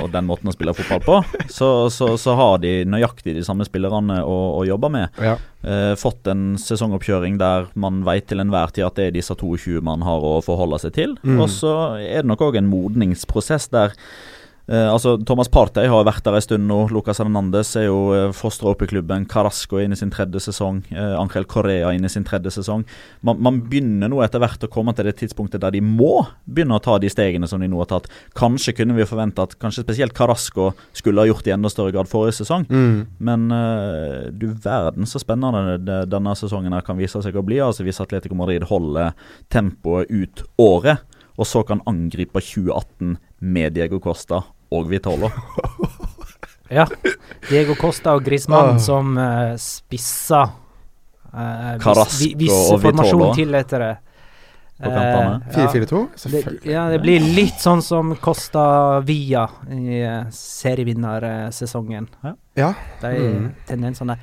[0.02, 1.18] og den måten å spille fotball på,
[1.52, 5.22] så, så, så har de nøyaktig de samme spillerne å, å jobbe med.
[5.24, 5.36] Ja.
[5.68, 9.82] Uh, fått en sesongoppkjøring der man vet til enhver tid at det er disse 22
[9.86, 11.18] man har å forholde seg til.
[11.24, 11.42] Mm.
[11.44, 13.96] Og så er det nok òg en modningsprosess der
[14.68, 16.80] eh, altså Thomas Partey har vært der en stund nå.
[16.94, 19.26] Lucas Hernandez er jo uh, fostra opp i klubben.
[19.30, 20.82] Carasco er inne i sin tredje sesong.
[20.92, 22.86] Eh, Angel Correa er inne i sin tredje sesong.
[23.26, 26.78] Man, man begynner nå etter hvert å komme til det tidspunktet der de må begynne
[26.78, 28.10] å ta de stegene som de nå har tatt.
[28.38, 31.96] Kanskje kunne vi forvente at kanskje spesielt Carasco skulle ha gjort det i enda større
[31.96, 32.68] grad forrige sesong.
[32.70, 33.06] Mm.
[33.30, 37.62] Men eh, du verden så spennende det, denne sesongen her kan vise seg å bli.
[37.64, 39.16] Altså Hvis Atletico Madrid holder
[39.54, 41.06] tempoet ut året,
[41.38, 44.42] og så kan angripe 2018 med Diego Costa
[44.72, 45.30] og Vitolo.
[46.70, 46.84] Ja.
[47.48, 48.80] Diego Costa og Griezmann Ah.
[48.84, 50.42] som uh, spissa
[51.32, 52.82] uh, Carasco vis, og Vitolo.
[52.90, 53.94] formasjonen tillater det.
[54.84, 55.38] På kantene.
[55.48, 55.70] Uh, ja.
[55.72, 56.02] 4-4-2?
[56.12, 56.60] Det, Selvfølgelig.
[56.74, 58.66] ja, det blir litt sånn som Costa
[59.08, 62.10] Via i uh, serievinnersesongen.
[62.60, 62.74] Ja.
[63.02, 63.48] De Mm.
[63.68, 64.18] tendensene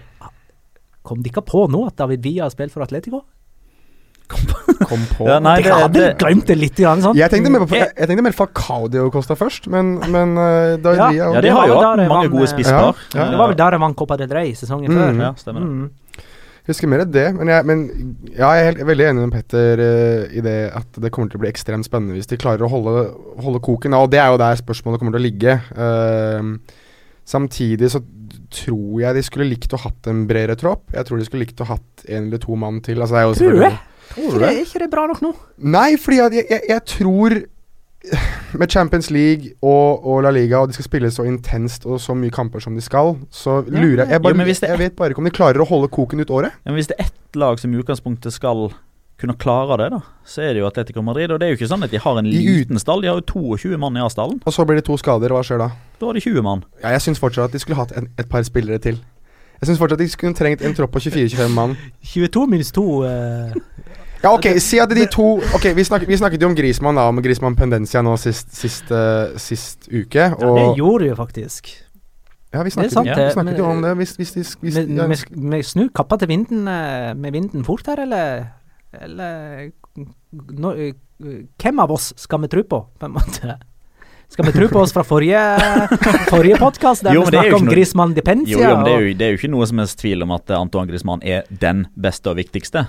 [1.05, 3.25] Kom de ikke på nå at David Villa har spilt for Atletico?
[4.29, 5.27] Kom på.
[5.29, 6.77] Ja, nei, det, det- hadde det- glemt det litt.
[6.81, 7.17] Grann, sånn.
[7.17, 10.33] Jeg tenkte mer på Eh, jeg, jeg tenkte mer Falcao Diego Costa først, men, men
[10.39, 11.11] uh, David Ja.
[11.13, 12.97] Ja, de det har jo hatt mange gode en, spisspar.
[13.15, 13.31] Ja, ja.
[13.31, 14.99] Det var vel der de vant Copa del Rey sesongen Mm.
[14.99, 15.21] før.
[15.23, 15.69] Ja, stemmer det.
[15.69, 15.91] Mm.
[16.65, 17.81] Jeg husker mer det, men jeg, men
[18.33, 21.37] ja, jeg er helt, veldig enig med Petter uh, i det at det kommer til
[21.39, 23.03] å bli ekstremt spennende hvis de klarer å holde,
[23.45, 23.93] holde koken.
[24.01, 25.59] Og det er jo der spørsmålet kommer til å ligge.
[25.77, 26.57] Uh,
[27.29, 28.01] samtidig så
[28.55, 30.89] tror jeg de skulle likt å hatt en bredere tropp.
[30.95, 33.01] Jeg tror de skulle likt å hatt en eller to mann til.
[33.03, 33.73] Altså, det er jo
[34.13, 34.45] Tror du det?
[34.45, 35.33] Er det, er ikke det bra nok nå?
[35.75, 37.37] Nei, fordi at jeg, jeg, jeg tror
[38.61, 42.13] med Champions League og, og La Liga, og de skal spille så intenst og så
[42.19, 44.79] mye kamper som de skal, så lurer jeg Jeg, jo, bare, men hvis det- jeg
[44.79, 46.53] vet bare ikke om de klarer å holde koken ut året.
[46.65, 48.69] Ja, men hvis det er ett lag som i utgangspunktet skal
[49.19, 51.31] kunne klare det, da, så er det jo Atletico Madrid.
[51.31, 53.25] Og det er jo ikke sånn at de har en liten stall, de har jo
[53.57, 54.41] 22 mann i A-stallen.
[54.45, 55.71] Og så blir det to skader, hva skjer da?
[56.01, 56.65] Da har de 20 mann.
[56.83, 58.99] Ja, jeg syns fortsatt at de skulle hatt en, et par spillere til.
[59.65, 61.71] Jeg syns fortsatt at de skulle trengt en tropp på 24-25 mann.
[62.05, 63.55] 22 minus 2 uh...
[64.25, 67.07] Ja, ok, si at de to Ok, Vi, snak, vi snakket jo om Grismann da,
[67.13, 70.29] om Grismann Pendencia nå sist, sist, uh, sist uke.
[70.33, 71.73] Ja, det gjorde de jo faktisk.
[72.53, 73.95] ja, vi snakket, sant, vi snakket men- jo om det.
[74.01, 77.87] Hvis, hvis hvis, hvis, Vi ja, vi- snur kappa til vinden eh, med vinden fort
[77.87, 78.47] her, eller?
[79.01, 79.71] Eller
[80.53, 80.93] no, eh,
[81.61, 83.57] Hvem av oss skal vi tro på, på en måte?
[84.35, 85.39] Skal vi tro på oss fra forrige,
[86.27, 88.57] forrige podkast, der Jo, vi snakka om noe- Griezmann Depensia?
[88.57, 90.33] Jo, jo, men det er jo, det er jo ikke noe som helst tvil om
[90.35, 92.83] at eh, Antoine Griezmann er den beste og viktigste.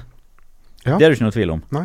[0.88, 0.96] Ja.
[0.98, 1.62] Det er det ikke noe tvil om.
[1.78, 1.84] Nei.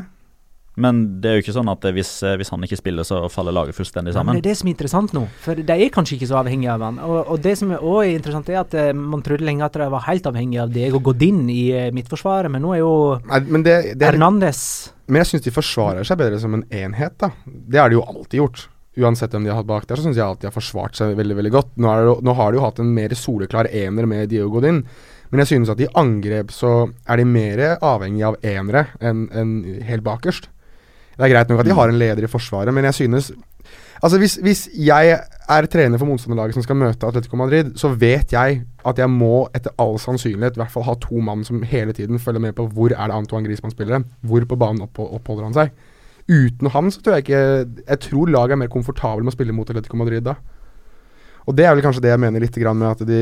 [0.80, 3.20] Men det er jo ikke sånn at eh, hvis, eh, hvis han ikke spiller, så
[3.28, 4.32] faller laget fullstendig sammen.
[4.32, 4.40] men sammen.
[4.40, 6.86] det er det som er interessant nå, for de er kanskje ikke så avhengige av
[6.88, 7.04] han.
[7.04, 9.92] Og, og det som er også er interessant, er at man trodde lenge at de
[9.92, 12.96] var helt avhengige av Diego Godin i midtforsvaret, men nå er jo
[13.28, 14.64] Nei, det, det er, Hernandez
[15.04, 17.34] Men jeg syns de forsvarer seg bedre som en enhet, da.
[17.44, 18.70] Det har de jo alltid gjort.
[18.98, 21.14] Uansett hvem de har hatt bak der, så syns jeg alltid de har forsvart seg
[21.18, 21.68] veldig veldig godt.
[21.78, 24.82] Nå, det, nå har de jo hatt en mer soleklar ener med Diego Godin,
[25.30, 29.52] men jeg synes at i angrep så er de mer avhengig av enere enn en
[29.86, 30.50] helt bakerst.
[31.14, 33.30] Det er greit nok at de har en leder i forsvaret, men jeg synes
[34.00, 38.32] Altså hvis, hvis jeg er trener for motstanderlaget som skal møte Atletico Madrid, så vet
[38.32, 41.92] jeg at jeg må etter all sannsynlighet i hvert fall ha to mann som hele
[41.92, 45.58] tiden følger med på hvor er det Antoine Griezmann spiller, hvor på banen oppholder han
[45.58, 45.74] seg.
[46.30, 47.42] Uten ham så tror jeg ikke
[47.88, 50.36] Jeg tror laget er mer komfortabel med å spille mot Atletico Madrid da.
[51.48, 53.20] Og det er vel kanskje det jeg mener litt med at, de,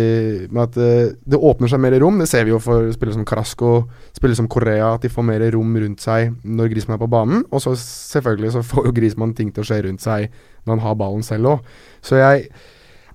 [0.51, 2.19] med at eh, det åpner seg mer rom.
[2.21, 3.71] Det ser vi jo for spillere som Carasco,
[4.13, 7.47] spillere som Korea, at de får mer rom rundt seg når Griezmann er på banen.
[7.49, 10.29] Og så selvfølgelig så får jo Griezmann ting til å skje rundt seg
[10.67, 11.71] når han har ballen selv òg.
[12.05, 12.51] Så jeg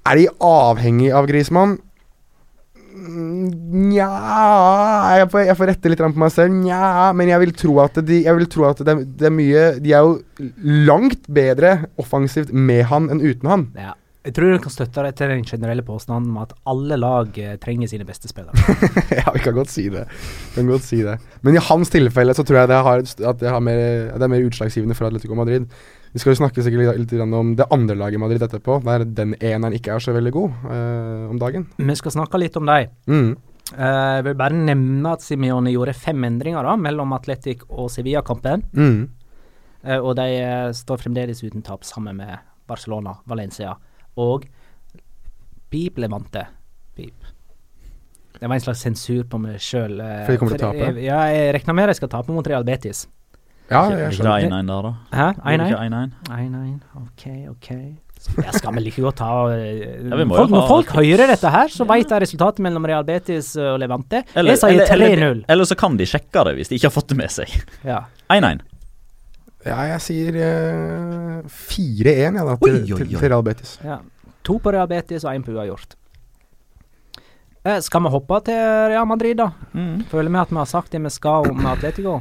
[0.04, 1.78] Er de avhengig av Griezmann?
[2.94, 4.08] Nja
[5.18, 6.54] jeg, får- jeg får rette litt på meg selv.
[6.62, 9.64] Nja, men jeg vil tro at, de, jeg vil tro at det, det er mye
[9.82, 10.48] De er jo
[10.88, 13.68] langt bedre offensivt med han enn uten han.
[13.80, 13.94] Ja.
[14.24, 17.58] Jeg tror du kan støtte deg til den generelle påstanden om at alle lag eh,
[17.60, 18.56] trenger sine beste spillere.
[19.20, 20.06] ja, vi kan godt si det.
[20.54, 21.18] Vi kan godt si det.
[21.44, 23.82] Men i hans tilfelle så tror jeg det, har, at det, har mer,
[24.14, 25.68] det er mer utslagsgivende for Atletico Madrid.
[26.14, 29.06] Vi skal jo snakke sikkert litt, litt om det andre laget i Madrid etterpå, der
[29.06, 31.66] den eneren ikke er så veldig god eh, om dagen.
[31.80, 32.92] Vi skal snakke litt om dem.
[33.10, 33.32] Mm.
[33.74, 38.66] Eh, jeg vil bare nevne at Simione gjorde fem endringer da, mellom Atletic og Sevilla-kampen.
[38.78, 39.00] Mm.
[39.84, 43.74] Eh, og de eh, står fremdeles uten tap sammen med Barcelona, Valencia
[44.22, 44.46] og
[45.74, 46.46] Pip Levante.
[46.94, 47.26] Pip.
[48.38, 49.98] Det var en slags sensur på meg sjøl.
[49.98, 51.02] For de kommer til å tape?
[51.02, 53.08] Ja, jeg regner med de skal tape mot Real Betis.
[53.74, 54.40] Ja, jeg skjønner.
[54.40, 54.64] ikke skjønner.
[54.64, 54.94] 1-1 der, da?
[55.18, 55.28] Hæ?
[55.58, 55.76] 1-1?
[55.82, 56.16] 1-1?
[56.38, 57.70] 1-1, ok, ok.
[58.38, 61.28] Jeg skal vi like godt ta eh, Ja, vi må jo folk, Når folk hører
[61.34, 64.22] dette her, så vet de resultatet mellom Real Betis og Levante.
[64.36, 65.02] Eller, jeg sier 3-0.
[65.04, 67.58] eller, eller så kan de sjekke det hvis de ikke har fått det med seg.
[67.84, 68.64] 1-1.
[69.64, 73.12] Ja, jeg sier uh, 4-1 ja, da, til, Oi, oi, til, oi.
[73.18, 73.76] til Real Betis.
[73.84, 74.00] Ja.
[74.44, 75.96] To på Real Betis og én på uavgjort.
[77.64, 78.60] Eh, skal vi hoppe til
[78.92, 79.50] Real Madrid, da?
[79.72, 80.02] Mm.
[80.12, 82.18] Føler vi at vi har sagt det vi skal om Atletico?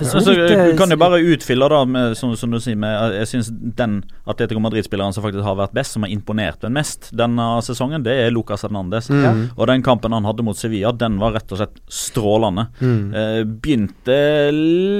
[0.00, 2.76] Så Så, vidt, eh, du kan jo bare utfylle, da, med, som, som du sier,
[2.80, 6.64] med eh, Jeg syns den Atletico Madrid-spilleren som faktisk har vært best, som har imponert
[6.64, 9.10] den mest denne sesongen, det er Lucas Hernandez.
[9.12, 9.54] Mm.
[9.54, 12.66] Og den kampen han hadde mot Sevilla, den var rett og slett strålende.
[12.80, 13.04] Mm.
[13.14, 14.18] Eh, begynte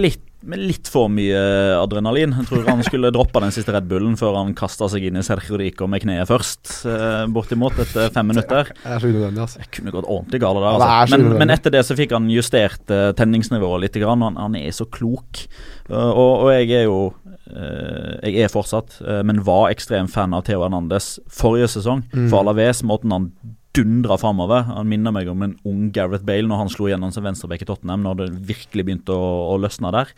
[0.05, 1.38] litt med litt for mye
[1.78, 2.34] adrenalin.
[2.40, 5.24] Jeg tror han skulle droppa den siste Red Bullen før han kasta seg inn i
[5.26, 8.70] Sergio Rico med kneet først, eh, bortimot etter fem minutter.
[8.84, 9.62] Er så unødvendig, altså.
[9.62, 10.68] jeg kunne gått ordentlig galt der.
[10.70, 11.18] Er Altså.
[11.18, 13.99] Men, men etter det så fikk han justert uh, tenningsnivået litt.
[14.05, 14.24] Grann.
[14.26, 15.45] Han, han er så klok.
[15.88, 20.47] Uh, og, og jeg er jo uh, Jeg er fortsatt, men var ekstrem fan av
[20.49, 22.05] Theo Hernandez forrige sesong.
[22.12, 22.28] Mm.
[22.32, 23.30] For Alaves, måten han
[23.75, 24.66] dundra framover.
[24.70, 27.68] Han minner meg om en ung Gareth Bale når han slo gjennom som venstreback i
[27.68, 30.12] Tottenham, når det virkelig begynte å, å løsne der.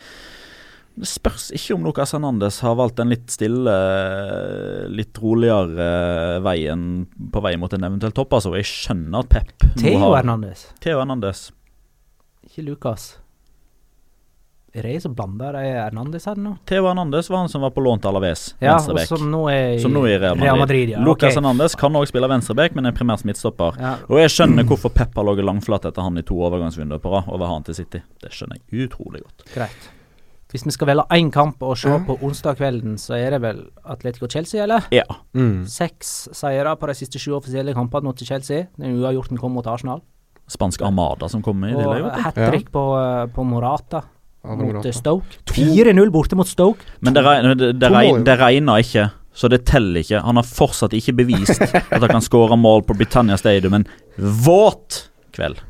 [0.96, 3.74] Det spørs ikke om Lucas Hernandez har valgt en litt stille,
[4.88, 8.38] litt roligere veien på vei mot en eventuell topp.
[8.38, 8.54] Altså.
[8.56, 11.50] Jeg skjønner at Pep Theo har Hernandez, Theo Hernandez.
[12.48, 13.10] ikke Lucas.
[14.76, 16.50] Er og Blanda de Hernandez her nå?
[16.68, 19.76] Theo Hernandez var han som var på lån til Alaves, Ja, og som nå er
[19.76, 20.44] i Som nå er i Real Madrid.
[20.44, 21.00] Real Madrid ja.
[21.00, 21.38] Lucas okay.
[21.38, 23.80] Hernandez kan også spille venstreback, men er primært midtstopper.
[23.80, 23.96] Ja.
[24.10, 27.30] Og jeg skjønner hvorfor Pep har ligget langflat etter han i to overgangsvinduer på rad
[27.32, 28.02] over han til City.
[28.20, 29.46] Det skjønner jeg utrolig godt.
[29.54, 29.92] Greit.
[30.52, 33.64] Hvis vi skal velge én kamp å se på onsdag kvelden, så er det vel
[33.82, 34.84] Atletico-Chelsea, eller?
[34.94, 35.06] Ja.
[35.34, 35.64] Mm.
[35.68, 38.68] Seks seire på de siste sju offisielle kampene mot Chelsea.
[38.76, 40.04] Den uavgjorten kom mot Arsenal.
[40.46, 41.86] Spansk Armada som kommer i det.
[41.86, 44.15] Og hat trick på, eh, på Morata Ja,
[44.46, 45.38] mot eh, Stoke.
[45.52, 46.86] 4-0 borte mot Stoke.
[47.00, 47.24] Men det,
[47.56, 47.92] det, det,
[48.26, 50.22] det regner ikke, så det teller ikke.
[50.24, 55.06] Han har fortsatt ikke bevist at han kan skåre mål på Britannia Stadium en våt
[55.36, 55.60] kveld.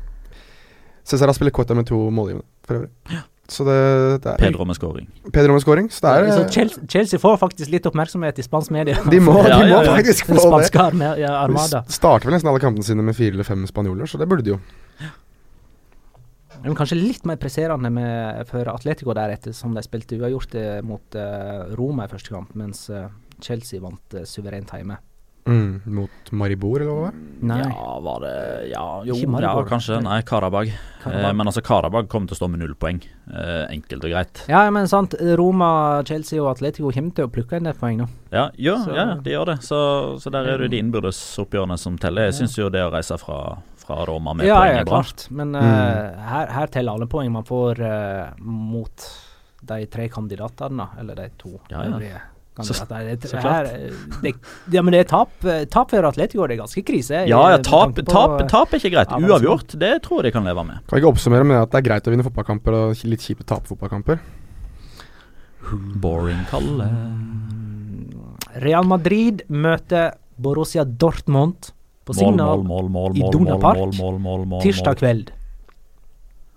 [1.07, 3.23] Cæsar har spilt Quetta med to målgivende, for øvrig.
[3.47, 3.75] Så det,
[4.23, 5.05] det er Pedro med scoring.
[5.33, 5.85] Pedro med scoring.
[5.91, 8.97] Så det er så Chelsea, Chelsea får faktisk litt oppmerksomhet i spansk media.
[9.07, 9.93] De må, de må ja, ja.
[9.95, 11.13] faktisk få det.
[11.21, 11.85] ja, armada.
[11.87, 14.43] De starter vel nesten alle kampene sine med fire eller fem spanjoler, så det burde
[14.43, 14.59] de jo.
[16.63, 21.19] Men kanskje litt mer presserende med, for Atletico deretter, som de spilte uavgjort eh, mot
[21.19, 23.07] uh, Roma i første kamp, mens uh,
[23.43, 24.97] Chelsea vant uh, suverent hjemme.
[25.47, 27.19] Mm, mot Maribor, eller hva det?
[27.47, 27.59] Nei.
[27.61, 28.33] Ja, var det
[28.67, 30.01] Ja, jo, ja, kanskje.
[30.03, 30.73] Nei, Karabag.
[31.03, 31.23] Karabag.
[31.23, 32.99] Eh, men altså, Karabag kommer til å stå med null poeng.
[33.31, 34.41] Eh, enkelt og greit.
[34.51, 35.15] Ja, men sant.
[35.39, 38.09] Roma, Chelsea og Atletico kommer til å plukke en del poeng nå.
[38.33, 39.57] Ja, ja, ja de gjør det.
[39.63, 39.79] Så,
[40.19, 42.27] så der er det de innbyrdes oppgjørene som teller.
[42.27, 43.39] Jeg syns jo det å reise fra,
[43.87, 45.27] fra Roma med ja, poeng i klart.
[45.31, 49.05] Men eh, her, her teller alle poeng man får uh, mot
[49.67, 50.89] de tre kandidatene.
[50.99, 52.25] Eller de to Ja, ja.
[52.57, 52.73] Så-.
[52.73, 53.91] Så her, eh,
[54.23, 54.31] det,
[54.73, 55.29] ja, men det er tap.
[55.69, 57.19] Tap for Atletico, det er ganske krise.
[57.29, 59.13] Ja, ja, tap, på- tap, tap er ikke greit.
[59.13, 60.81] Ja, Uavgjort, det tror jeg de kan leve med.
[60.87, 63.45] Kan jeg ikke oppsummere med at det er greit å vinne fotballkamper og litt kjipt
[63.45, 64.23] å tape fotballkamper?
[66.01, 66.89] Boring, Kalle.
[68.63, 71.71] Real Madrid møter Borussia Dortmund
[72.07, 75.01] på Signal mål, mål, mål, i mål, Dona mål, Park mål, mål, mål, mål, tirsdag
[75.01, 75.33] kveld.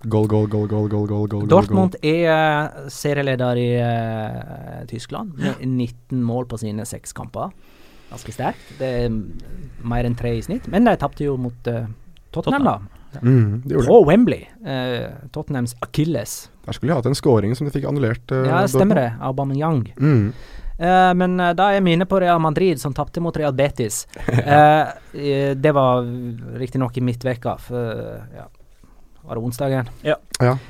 [0.00, 5.60] Goal, goal, goal, goal, goal, goal, goal, Dortmund er eh, serieleder i uh, Tyskland med
[5.60, 7.50] 19 mål på sine seks kamper.
[8.08, 8.70] Ganske sterkt.
[8.78, 9.18] Det er mm,
[9.92, 10.70] mer enn tre i snitt.
[10.72, 11.84] Men de tapte jo mot uh,
[12.32, 13.20] Tottenham, da.
[13.20, 13.82] Mm, det.
[13.90, 14.46] På Wembley.
[14.64, 16.46] Uh, Tottenhams Achilles.
[16.64, 18.24] Der skulle de hatt en scoring som de fikk annullert.
[18.32, 19.02] Ja, stemmer Dortmund.
[19.02, 19.28] det.
[19.28, 19.84] Aubameyang.
[20.00, 20.32] Mm.
[20.80, 24.06] Eh, men eh, da er minnet på Real Madrid, som tapte mot Real Betis.
[24.50, 24.88] Eh,
[25.56, 26.04] det var
[26.58, 27.96] riktignok i midtveka, for
[28.36, 28.44] ja,
[29.22, 29.88] var det onsdagen?
[30.02, 30.16] Ja,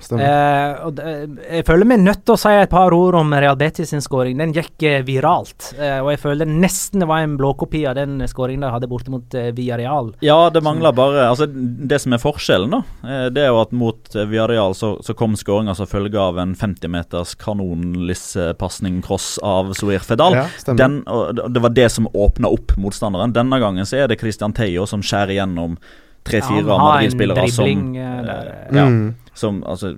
[0.02, 0.24] stemmer.
[0.26, 1.04] Eh, og det,
[1.46, 4.36] jeg føler meg nødt til å si et par ord om Real Betis sin skåring.
[4.40, 5.70] Den gikk eh, viralt.
[5.78, 9.12] Eh, og jeg føler nesten det var en blåkopi av den skåringen de hadde borte
[9.14, 10.10] mot eh, Villarreal.
[10.26, 13.72] Ja, det mangler bare Altså, det som er forskjellen, da, eh, det er jo at
[13.76, 19.72] mot eh, Villarreal så, så kom skåringa som følge av en 50 meters kanonlissepasning-cross av
[19.78, 20.34] Soir Fedal.
[20.42, 20.46] Ja.
[20.74, 23.32] Den, og det- var det som åpna opp motstanderen.
[23.32, 25.76] Denne gangen så er det Christian Teio som skjærer gjennom
[26.24, 29.14] tre-fire Han Madrid-spillere som eh, eh, ja, Mm.
[29.34, 29.96] som altså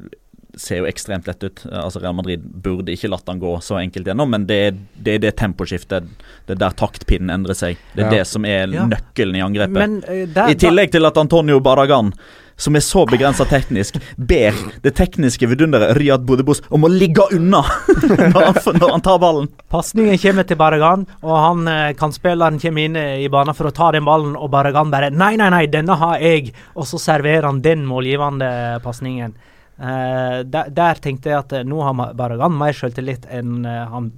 [0.55, 1.62] ser jo ekstremt lett ut.
[1.73, 5.14] Altså Real Madrid burde ikke latt han gå så enkelt gjennom, men det er det,
[5.14, 6.05] er det temposkiftet.
[6.47, 7.79] Det er der taktpinnen endrer seg.
[7.97, 8.18] Det er Ja.
[8.18, 8.85] det som er Ja.
[8.85, 9.73] nøkkelen i angrepet.
[9.73, 12.12] Men eh, der, I tillegg til at Antonio Barragan,
[12.57, 17.62] som er så begrensa teknisk, ber det tekniske vidunderet Riyad Bodebos om å ligge unna
[18.34, 19.48] når, han, når han tar ballen.
[19.72, 23.92] Pasningen kommer til Barragan, og han eh, kantspilleren kommer inn i banen for å ta
[23.94, 27.62] den ballen, og Barragan bare 'Nei, nei, nei, denne har jeg!' Og så serverer han
[27.64, 29.34] den målgivende pasningen.
[29.78, 34.12] Eh, der, der tenkte jeg at eh, nå har Barragan mer selvtillit enn han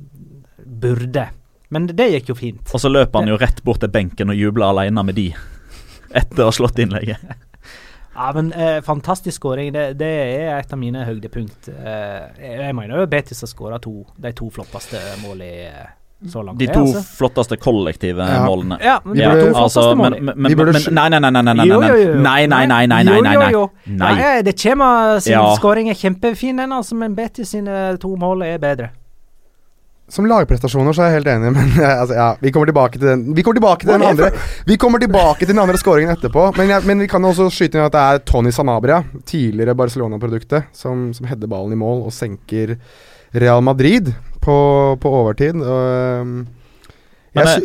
[0.64, 1.28] burde.
[1.74, 2.70] Men det gikk jo fint.
[2.70, 5.30] Og så løper han jo rett bort til benken og jubler alene med de.
[6.14, 7.22] Etter å ha slått innlegget.
[8.15, 9.73] Ja, men eh, Fantastisk skåring.
[9.75, 11.69] Det, det er et av mine høydepunkt.
[11.69, 13.81] Eh, jeg, mener jo Betis har skåra
[14.17, 15.93] de to flotteste målene eh,
[16.31, 16.59] så langt.
[16.59, 17.03] De det, to altså.
[17.19, 18.45] flotteste kollektive Ja.
[18.47, 18.79] målene.
[18.81, 20.21] Ja, men de burde- to altså, men, målene.
[20.23, 23.03] men, men, men sj- Nei, nei, nei, nei, nei, nei, nei, nei, nei, nei, nei,
[23.03, 23.51] nei, Jo, nei.
[23.53, 23.71] jo, jo.
[23.99, 24.12] Nei.
[24.23, 25.57] Ja, det kommer sin Ja.
[25.59, 28.91] skåring er kjempefin, den, altså, men Betis sine to mål er bedre.
[30.13, 33.09] Som lagprestasjoner så er jeg helt enig, men eh, altså, ja, vi kommer tilbake til
[33.09, 34.31] den Vi kommer tilbake til den andre
[34.69, 36.51] Vi kommer tilbake til den andre scoringen etterpå.
[36.59, 40.69] Men, jeg, men vi kan også skyte inn at det er Tony Sanabria, tidligere Barcelona-produktet,
[40.77, 42.77] som, som header ballen i mål og senker
[43.35, 44.13] Real Madrid
[44.45, 44.57] på,
[45.01, 45.57] på overtid.
[45.57, 45.81] Og,
[46.21, 46.37] øhm,
[47.35, 47.65] jeg,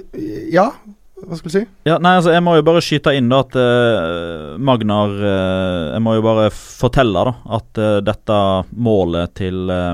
[0.56, 0.72] ja,
[1.20, 1.66] hva skulle du si?
[1.88, 6.04] Ja, nei, altså Jeg må jo bare skyte inn da at uh, Magnar uh, Jeg
[6.06, 8.40] må jo bare fortelle da at uh, dette
[8.80, 9.94] målet til eh,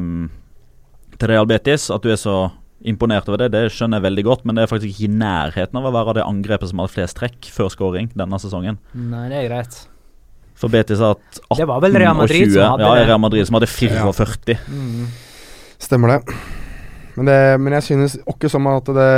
[1.20, 2.50] Til Real Betis At du er så
[2.86, 4.44] imponert over det, det skjønner jeg veldig godt.
[4.46, 7.18] Men det er faktisk ikke i nærheten av å være det angrepet som har flest
[7.18, 8.78] trekk før scoring denne sesongen.
[8.94, 9.80] Nei, det er greit.
[10.60, 12.60] For Betis har hatt 18 Det var vel Real Madrid og 20.
[12.60, 13.08] som hadde ja.
[13.10, 14.58] Real Madrid som hadde 44.
[14.70, 15.08] Mm.
[15.82, 16.38] Stemmer det.
[17.16, 19.10] Men, det, men jeg synes ikke som at det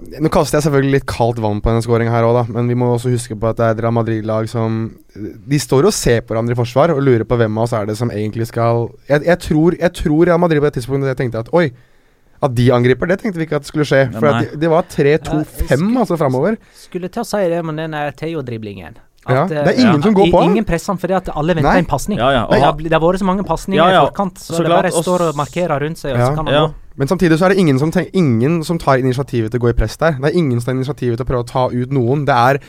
[0.00, 2.44] Nå kaster jeg selvfølgelig litt kaldt vann på denne skåringa her òg, da.
[2.56, 4.78] Men vi må også huske på at det er et Real Madrid-lag som
[5.14, 7.84] De står og ser på hverandre i forsvar og lurer på hvem av oss er
[7.90, 11.20] det som egentlig skal Jeg, jeg, tror, jeg tror Real Madrid på det tidspunktet jeg
[11.20, 11.66] tenkte at oi,
[12.40, 14.06] at de angriper, det tenkte vi ikke at skulle skje.
[14.08, 14.44] Ja, For at nei.
[14.48, 15.44] det, det var 3-2-5
[15.76, 16.56] skulle- altså framover.
[16.86, 18.96] Skulle til å si det, men den Theo-driblingen
[19.28, 20.44] Ja, det er ingen ingen som går på.
[20.48, 21.78] Ingen presser han fordi at alle venter Nei.
[21.84, 22.16] en pasning.
[22.18, 22.62] Ja, ja, Det,
[22.96, 25.26] har vært så mange pasninger Ja, ja, i forkant, så, så det klart, bare står
[25.28, 26.30] og markerer rundt seg, og Ja.
[26.30, 26.62] så kan han Ja.
[26.66, 26.74] gå.
[26.98, 29.72] Men samtidig så er det ingen som, tenk, ingen som tar initiativet til å gå
[29.72, 30.18] i press der.
[30.18, 32.26] Det er ingen som tar initiativet til å prøve å ta ut noen.
[32.28, 32.60] Det er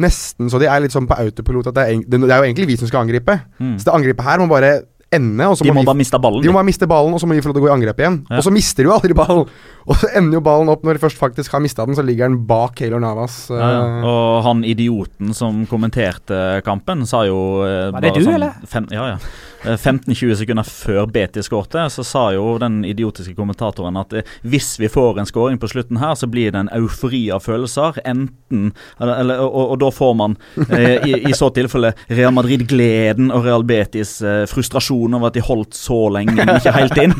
[0.00, 2.68] nesten så de er litt sånn på autopilot at det er, det, er jo egentlig
[2.72, 3.38] vi som skal angripe.
[3.60, 3.78] Mm.
[3.78, 4.74] Så det angrepet her må bare
[5.14, 6.42] ende, og så De må, må vi bare miste ballen.
[6.42, 7.74] De må bare miste ballen, og så må vi få lov til å gå i
[7.76, 8.18] angrep igjen.
[8.26, 8.40] Ja.
[8.40, 9.50] Og så mister de jo aldri ballen!
[9.86, 12.26] Og så ender jo ballen opp når de først faktisk har mista den, så ligger
[12.26, 13.36] den bak Kaylor Navas.
[13.52, 13.82] Ja, ja.
[14.00, 18.38] eh, Og han idioten som kommenterte kampen, sa jo uh, Var det bare du, sånn
[18.40, 18.56] eller?
[18.66, 19.20] Fem, ja, ja.
[19.64, 24.74] Eh, 15-20 sekunder før BT skårte, så sa jo den idiotiske kommentatoren at eh, hvis
[24.80, 28.00] vi får en skåring på slutten her, så blir det en eufori av følelser.
[28.04, 30.36] Enten eller, eller, og, og da får man
[30.68, 35.44] eh, i, i så tilfelle Real Madrid-gleden og Real Betis eh, frustrasjon over at de
[35.46, 37.16] holdt så lenge, men ikke helt inn.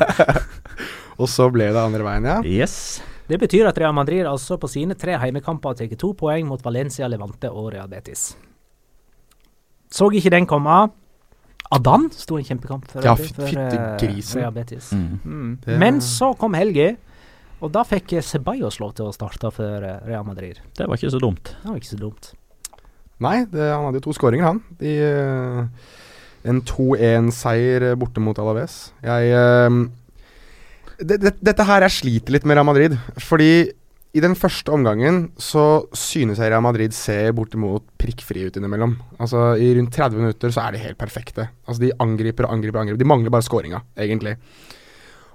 [1.20, 2.41] og så ble det andre veien, ja.
[2.45, 3.01] Yes.
[3.26, 6.62] Det betyr at Real Madrid altså på sine tre heimekamper har tatt to poeng mot
[6.62, 8.28] Valencia, Levante og Real Betis.
[9.91, 10.84] Så ikke den komme.
[11.75, 14.55] Adan sto en kjempekamp for, Ja, for eh, grisen.
[14.93, 15.19] Mm.
[15.25, 15.79] Mm.
[15.81, 16.93] Men så kom helga,
[17.61, 20.61] og da fikk Ceballos lov til å starte for eh, Real Madrid.
[20.77, 21.55] Det var ikke så dumt.
[21.62, 22.33] Det var ikke så dumt.
[23.25, 24.61] Nei, det, han hadde jo to skåringer, han.
[24.85, 25.62] I uh,
[26.47, 28.91] en 2-1-seier borte mot Alaves.
[29.05, 29.87] Jeg uh,
[31.01, 32.99] det, det, Dette her jeg sliter litt med Real Madrid.
[33.25, 33.51] Fordi
[34.17, 38.95] i den første omgangen så synes jeg Real Madrid ser bortimot prikkfrie ut innimellom.
[39.21, 41.51] Altså I rundt 30 minutter så er de helt perfekte.
[41.69, 42.79] Altså De angriper og angriper.
[42.79, 44.37] og angriper De mangler bare skåringa, egentlig.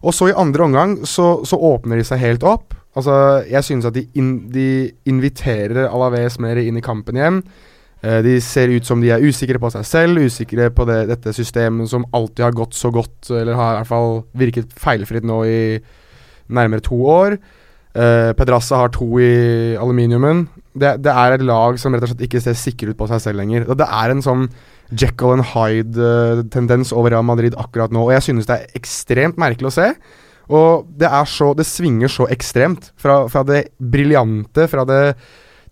[0.02, 2.74] Og så i andre omgang så, så åpner de seg helt opp.
[2.98, 7.44] Altså Jeg synes at de, in, de inviterer Alaves mer inn i kampen igjen.
[8.02, 11.36] Eh, de ser ut som de er usikre på seg selv, usikre på det, dette
[11.38, 15.44] systemet som alltid har gått så godt, eller har i hvert fall virket feilfritt nå
[15.46, 15.60] i
[16.50, 17.38] nærmere to år.
[17.92, 20.46] Uh, Pedrassa har to i aluminiumen.
[20.72, 23.24] Det, det er et lag som rett og slett ikke ser sikre ut på seg
[23.24, 23.68] selv lenger.
[23.68, 24.48] Det er en sånn
[24.92, 29.72] Jekyll and Hyde-tendens over Real Madrid akkurat nå, og jeg synes det er ekstremt merkelig
[29.72, 29.88] å se.
[30.52, 32.92] Og det så Det svinger så ekstremt.
[33.00, 35.16] Fra, fra det briljante, fra det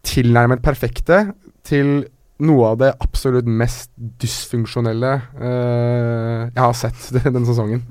[0.08, 2.06] tilnærmet perfekte, til
[2.40, 5.12] noe av det absolutt mest dysfunksjonelle
[5.42, 7.84] uh, jeg har sett denne sesongen.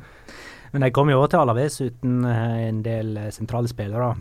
[0.73, 4.15] Men de kom jo også til Alaves uten eh, en del eh, sentrale spillere.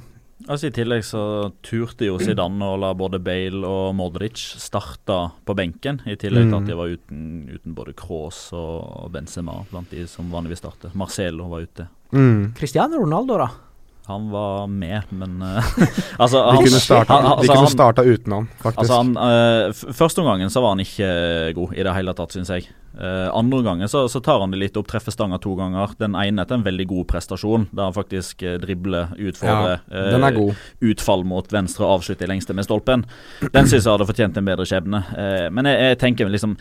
[0.47, 1.21] Altså I tillegg så
[1.65, 5.97] turte jo Zidane å la både Bale og Modric starte på benken.
[6.05, 6.57] I tillegg til Mm.
[6.61, 7.21] at de var uten,
[7.55, 10.93] uten både Kroos og Benzema blant de som vanligvis starter.
[10.93, 11.87] Marcelo var ute.
[12.13, 12.53] Mm.
[12.55, 13.49] Cristiano Ronaldo, da?
[14.07, 15.57] Han var med, men uh,
[16.21, 18.77] Altså, De kunne starta, han, de altså, kunne han, uten han, faktisk.
[18.79, 21.09] Altså han, uh, f- Første omgangen så var han ikke
[21.57, 22.69] god i det hele tatt, syns jeg.
[22.99, 25.91] Eh, andre ganger så, så tar han det litt opp, treffer stanga to ganger.
[25.99, 29.81] Den ene etter en veldig god prestasjon, der han faktisk uh, dribler, utfordrer.
[29.91, 30.55] ja, god.
[30.81, 33.05] utfall mot venstre og avslutter i lengste med stolpen.
[33.53, 35.03] Den syns jeg hadde fortjent en bedre skjebne.
[35.53, 36.55] Men jeg, jeg tenker liksom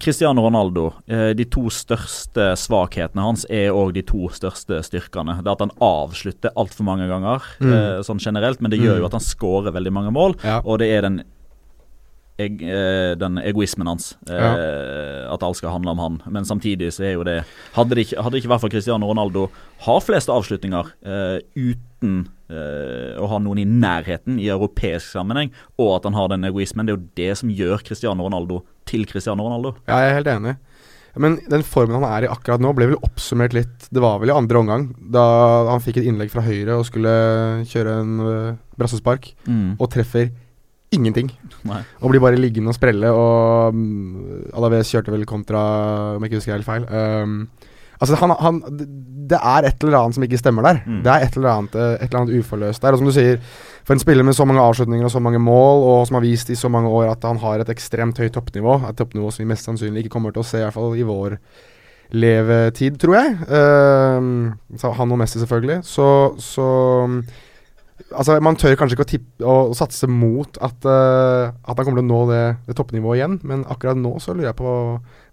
[0.00, 5.40] Cristiano Ronaldo, de to største svakhetene hans er òg de to største styrkene.
[5.42, 8.04] Det at han avslutter altfor mange ganger, Mm.
[8.06, 9.00] sånn generelt, men det gjør Mm.
[9.00, 10.60] jo at han skårer veldig mange mål, Ja.
[10.64, 11.22] og det er den
[12.38, 14.12] eg, eh, den egoismen hans.
[14.30, 16.18] Eh, At alt skal handle om han.
[16.30, 17.40] Men samtidig så er jo det
[17.74, 19.48] Hadde det ikke, hadde det ikke vært for Cristiano Ronaldo
[19.84, 25.96] har flest avslutninger eh, uten eh, å ha noen i nærheten i europeisk sammenheng, og
[25.98, 29.44] at han har den egoismen, det er jo det som gjør Cristiano Ronaldo til Cristiano
[29.44, 29.74] Ronaldo.
[29.86, 30.56] Ja, jeg er helt enig.
[31.18, 34.30] Men den formen han er i akkurat nå, ble vel oppsummert litt Det var vel
[34.30, 35.24] i andre omgang, da
[35.72, 37.10] han fikk et innlegg fra høyre og skulle
[37.66, 39.74] kjøre en uh, brassespark, Mm.
[39.80, 40.30] og treffer
[40.94, 41.30] ingenting.
[41.68, 41.82] Nei.
[42.00, 45.62] Og blir bare liggende og sprelle, og um, Alaves kjørte vel kontra,
[46.16, 46.86] om jeg ikke husker helt feil.
[46.88, 47.48] Um,
[48.00, 48.60] altså, han, han
[49.28, 50.78] det- er et eller annet som ikke stemmer der.
[50.86, 51.02] Mm.
[51.04, 52.94] Det er et eller, annet, eh, et eller annet uforløst der.
[52.96, 53.40] Og som du sier,
[53.84, 56.48] for en spiller med så mange avslutninger og så mange mål, og som har vist
[56.48, 59.50] i så mange år at han har et ekstremt høyt toppnivå, et toppnivå som vi
[59.52, 61.36] mest sannsynlig ikke kommer til å se, i hvert fall i vår
[62.16, 63.34] levetid, tror jeg.
[63.52, 64.56] Um,
[64.96, 65.82] han og Messi, selvfølgelig.
[65.84, 66.08] Så,
[66.40, 66.68] så
[68.14, 72.00] Altså, man tør kanskje ikke å, tippe, å satse mot at, uh, at han kommer
[72.00, 74.72] til å nå det, det toppnivået igjen, men akkurat nå så lurer jeg på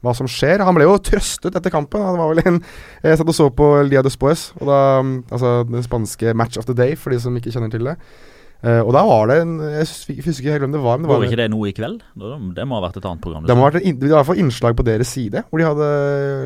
[0.06, 0.64] hva som skjer.
[0.66, 2.04] Han ble jo trøstet etter kampen.
[2.04, 2.62] Han var vel en
[3.06, 4.80] Jeg satt og så på Lia Dia Despues, og da,
[5.30, 7.96] altså den spanske Match of the Day, for de som ikke kjenner til det.
[8.66, 9.86] Uh, og da var det en Jeg
[10.26, 10.98] husker ikke helt hvem det var.
[10.98, 11.98] Men det var var ikke det nå i kveld?
[12.58, 13.46] Det må ha vært et annet program.
[13.46, 15.62] det må ha vært en, det var i hvert fall innslag på deres side, hvor
[15.62, 15.90] de hadde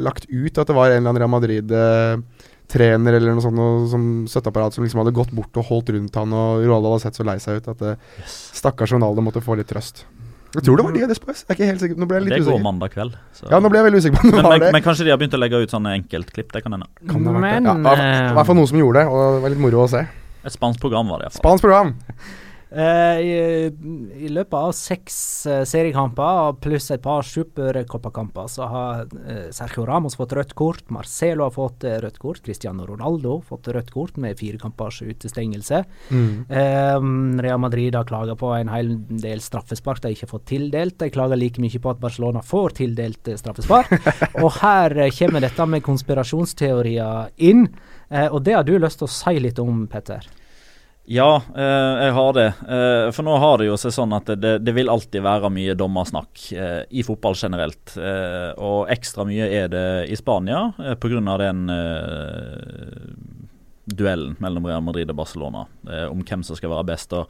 [0.03, 2.23] lagt ut at det var en eller annen Real
[2.69, 6.15] Madrid-trener eller noe sånt noe, som støtteapparat som liksom hadde gått bort og holdt rundt
[6.15, 7.95] han, og Roald hadde sett så lei seg ut at eh,
[8.25, 10.05] stakkars Ronaldo måtte få litt trøst.
[10.55, 11.43] Jeg tror det var de av Despues.
[11.45, 11.97] Jeg er ikke helt sikker.
[12.01, 13.13] Nå ble jeg litt det går mandag kveld.
[13.37, 14.71] så- Ja, nå ble jeg veldig usikker på om det men, var men, det.
[14.73, 16.51] men kanskje de har begynt å legge ut sånne enkeltklipp?
[16.51, 16.87] Det kan hende.
[17.05, 17.69] Kan det ha vært Men det?
[17.69, 19.59] Ja, i hvert fall- i hvert fall noen som gjorde det, og det var litt
[19.61, 20.01] moro å se.
[20.45, 21.41] Et spansk program var det iallfall.
[21.45, 21.93] Spansk program.
[22.69, 23.37] Eh, i,
[24.25, 25.15] I løpet av seks
[25.49, 31.47] eh, seriekamper pluss et par superkopperkamper så har eh, Sergio Ramos fått rødt kort, Marcelo
[31.47, 35.81] har fått rødt kort, Cristiano Ronaldo har fått rødt kort med fire kampers utestengelse.
[36.13, 36.45] Mm.
[36.45, 37.09] Eh,
[37.47, 40.99] Real Madrid har klaga på en hel del straffespark de ikke har fått tildelt.
[41.01, 43.95] De klager like mye på at Barcelona får tildelt straffespark.
[44.43, 47.65] og her kommer dette med konspirasjonsteorier inn.
[48.13, 50.27] uh, og det har du lyst til å si litt om, Petter?
[51.09, 52.47] Ja, eh, jeg har det.
[52.69, 55.73] Eh, for nå har det jo seg sånn at det, det vil alltid være mye
[55.73, 57.95] dommersnakk eh, i fotball generelt.
[58.61, 61.37] Og ekstra mye er det i Spania eh, pga.
[61.41, 61.65] den
[63.89, 65.65] duellen mellom Real Madrid og Barcelona
[66.11, 67.13] om hvem som skal være best.
[67.17, 67.25] og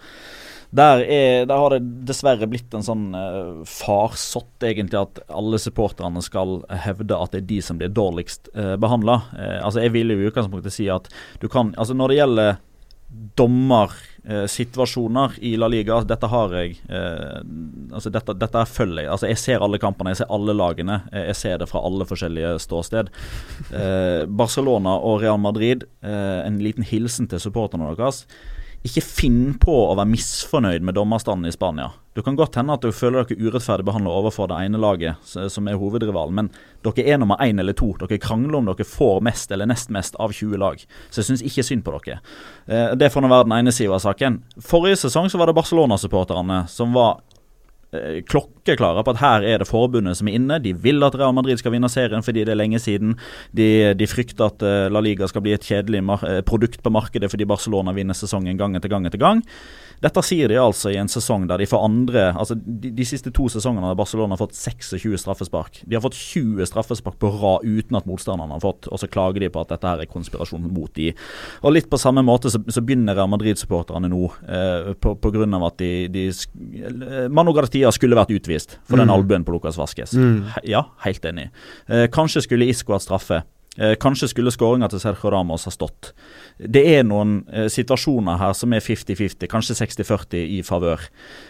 [0.70, 6.22] der, er, der har det dessverre blitt en sånn eh, farsott, egentlig, at alle supporterne
[6.22, 9.18] skal hevde at det er de som blir dårligst eh, behandla.
[9.34, 11.10] Eh, altså, jeg vil jo i utgangspunktet si at
[11.42, 12.60] du kan Altså, når det gjelder
[13.10, 16.04] dommersituasjoner i La Liga.
[16.06, 17.40] Dette har jeg eh,
[17.96, 19.12] altså dette, dette følger jeg.
[19.14, 20.98] Altså jeg ser alle kampene, jeg ser alle lagene.
[21.14, 23.06] Jeg ser det fra alle forskjellige ståsted.
[23.74, 28.18] Eh, Barcelona og Real Madrid, eh, en liten hilsen til supporterne deres.
[28.88, 31.90] Ikke finn på å være misfornøyd med dommerstanden i Spania.
[32.16, 35.68] Det kan godt hende at dere føler dere urettferdig behandlet overfor det ene laget, som
[35.68, 36.50] er hovedrivalen, men
[36.88, 37.92] dere er nummer én eller to.
[38.00, 40.80] Dere krangler om dere får mest eller nest mest av 20 lag.
[41.10, 42.22] Så jeg syns ikke synd på dere.
[42.68, 44.40] Eh, det får nå være den ene sida av saken.
[44.64, 47.20] Forrige sesong så var det Barcelona-supporterne som var
[48.30, 50.60] klokkeklare på at her er det forbundet som er inne.
[50.62, 53.16] De vil at Real Madrid skal vinne serien fordi det er lenge siden.
[53.56, 57.32] De, de frykter at uh, La Liga skal bli et kjedelig uh, produkt på markedet
[57.32, 59.44] fordi Barcelona vinner sesongen gang etter gang etter gang.
[60.00, 63.34] Dette sier de altså i en sesong der de får andre altså De, de siste
[63.36, 65.82] to sesongene har Barcelona fått 26 straffespark.
[65.84, 69.44] De har fått 20 straffespark på rad uten at motstanderne har fått, og så klager
[69.44, 71.12] de på at dette her er konspirasjon mot de.
[71.64, 75.92] Og Litt på samme måte så, så begynner Real Madrid-supporterne nå, eh, av at de,
[76.12, 76.26] de
[77.32, 79.04] Manu Garcia skulle vært utvist for mm.
[79.04, 80.14] den albuen på Lucas Vasques.
[80.14, 80.52] Mm.
[80.68, 81.50] Ja, helt enig.
[81.88, 83.44] Eh, kanskje skulle Isco hatt straffe.
[83.78, 86.14] Eh, kanskje skulle skåringa til Sergio Ramos ha stått
[86.60, 91.06] det er noen eh, situasjoner her som er 50-50, kanskje 60-40 i favør.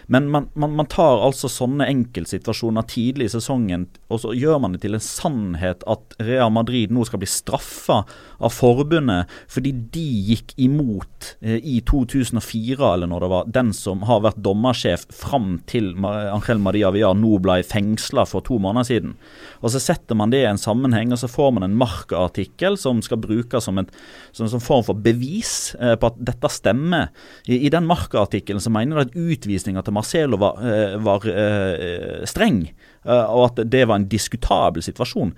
[0.06, 4.76] Men man, man, man, tar altså sånne enkeltsituasjoner tidlig i sesongen, og så gjør man
[4.76, 8.04] det til en sannhet at Real Madrid nå skal bli straffa
[8.40, 14.06] av forbundet fordi de gikk imot eh, i 2004, eller når det var, den som
[14.06, 19.18] har vært dommersjef fram til Angel Maria Villar nå ble fengsla for to måneder siden.
[19.58, 21.78] Og Så setter man det i en sammenheng, og så får man en
[22.20, 23.86] Marca-artikkel som skal brukes som en,
[24.32, 27.08] som en form for bevis eh, på at dette stemmer.
[27.46, 32.26] I, i den Marca-artikkelen så mener de at utvisninga til Marcelo var, eh, var eh,
[32.28, 32.68] streng,
[33.04, 35.34] og at det var en diskutabel situasjon.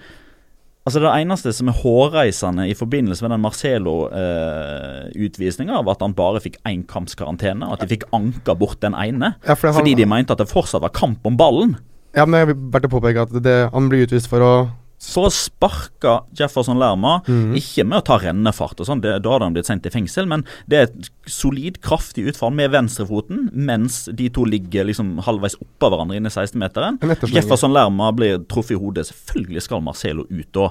[0.82, 6.18] Altså Det eneste som er hårreisende i forbindelse med den Marcelo-utvisninga, eh, var at han
[6.18, 9.28] bare fikk én kamps karantene, og at de fikk anka bort den ene.
[9.46, 11.76] Ja, for han, fordi de mente at det fortsatt var kamp om ballen.
[12.16, 14.68] Ja, men jeg vil bare påpeke at det, han blir utvist for å
[15.02, 17.56] for å sparke Jefferson Lerma, mm.
[17.58, 20.44] ikke med å ta rennefart, og sånn, da hadde han blitt sendt i fengsel, men
[20.70, 25.90] det er et solid, kraftig utfall med venstrefoten, mens de to ligger liksom halvveis oppå
[25.92, 27.00] hverandre inne i 16-meteren.
[27.30, 29.08] Jefferson Lerma blir truffet i hodet.
[29.10, 30.68] Selvfølgelig skal Marcelo ut da.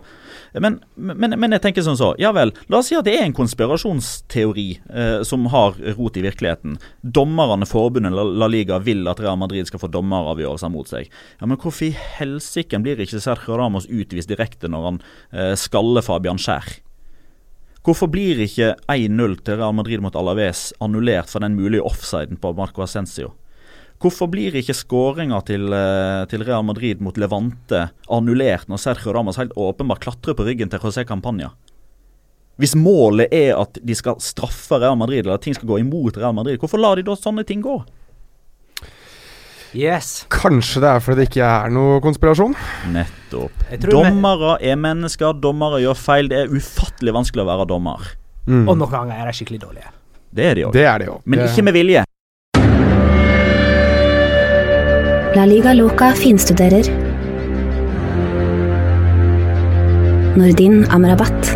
[0.63, 3.25] Men, men, men, jeg tenker sånn så, ja vel, la oss si at det er
[3.27, 6.77] en konspirasjonsteori eh, som har rot i virkeligheten.
[7.01, 11.11] Dommerne, forbundet La, Liga, vil at Real Madrid skal få dommeravgjørelser mot seg.
[11.39, 15.01] Ja, Men hvorfor i helsike blir ikke Sergio Ramos utvist utvist direkte når han
[15.33, 16.79] eh, skaller Fabian Skjær.
[17.81, 22.53] Hvorfor blir ikke 1-0 til Real Madrid mot Alaves annullert for den mulige offsiden på
[22.53, 23.33] Marco Ascencio?
[24.01, 29.37] Hvorfor blir ikke skåringa til, eh, til, Real Madrid mot Levante annullert når Sergio Ramos
[29.37, 31.51] helt åpenbart klatrer på ryggen til José Campania?
[32.57, 36.17] Hvis målet er at de skal straffe Real Madrid, eller at ting skal gå imot
[36.17, 37.79] Real Madrid, hvorfor lar de da sånne ting gå?
[39.77, 40.25] Yes.
[40.31, 42.55] Kanskje det er fordi det ikke er noe konspirasjon?
[42.91, 43.63] Nettopp.
[43.85, 46.27] Dommere er mennesker, dommere gjør feil.
[46.31, 48.09] Det er ufattelig vanskelig å være dommer.
[48.49, 48.65] Mm.
[48.67, 49.93] Og noen ganger er de skikkelig dårlige.
[50.31, 50.75] Det er de òg.
[50.75, 51.15] Det de.
[51.23, 52.03] Men ikke med vilje.
[55.31, 56.91] La Liga Loca finstuderer.
[60.35, 61.50] Nordin Amrabat.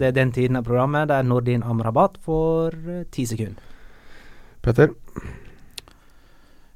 [0.00, 3.60] Det er den tiden av programmet der Nordin Amrabat får eh, ti sekunder.
[4.64, 4.94] Petter?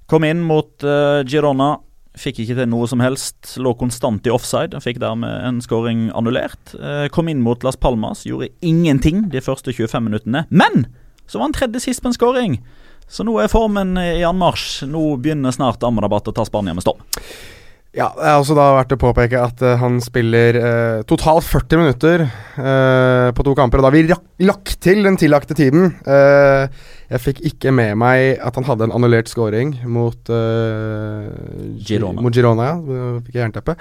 [0.09, 1.79] Kom inn mot uh, Girona.
[2.21, 3.57] Fikk ikke til noe som helst.
[3.57, 4.77] Lå konstant i offside.
[4.85, 6.77] Fikk dermed en skåring annullert.
[6.77, 8.27] Uh, kom inn mot Las Palmas.
[8.29, 10.45] Gjorde ingenting de første 25 minuttene.
[10.53, 10.87] Men
[11.25, 12.61] så var han tredje sist på en skåring.
[13.09, 14.85] Så nå er formen i anmarsj.
[14.89, 17.01] Nå begynner snart Amrabat å ta Spania med storm.
[17.95, 21.79] Ja, det er også da verdt å påpeke at uh, han spiller uh, totalt 40
[21.79, 23.79] minutter uh, på to kamper.
[23.79, 25.93] Og da har vi lagt til den tillagte tiden.
[26.05, 30.27] jeg fikk ikke med meg at han hadde en annullert scoring mot
[31.87, 32.25] Girona.
[32.25, 32.77] Mot Girona, ja.
[33.23, 33.79] Fikk jeg jernteppe.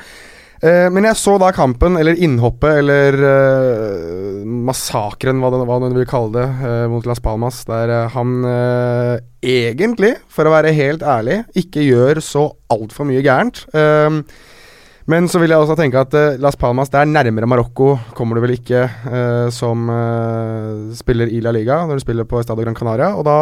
[0.64, 6.08] Eh, men jeg så da kampen, eller innhoppet, eller eh, massakren, hva, hva du vil
[6.08, 8.46] kalle det, eh, mot Las Palmas, der uh, han
[9.44, 13.66] egentlig, for å være helt ærlig, ikke gjør så altfor mye gærent.
[15.06, 18.46] men så vil jeg også tenke at Las Palmas det er nærmere Marokko, kommer du
[18.46, 18.86] vel ikke
[19.52, 19.92] som
[20.96, 23.12] spiller i La Liga når du spiller på Estadio Gran Canaria.
[23.20, 23.36] Og da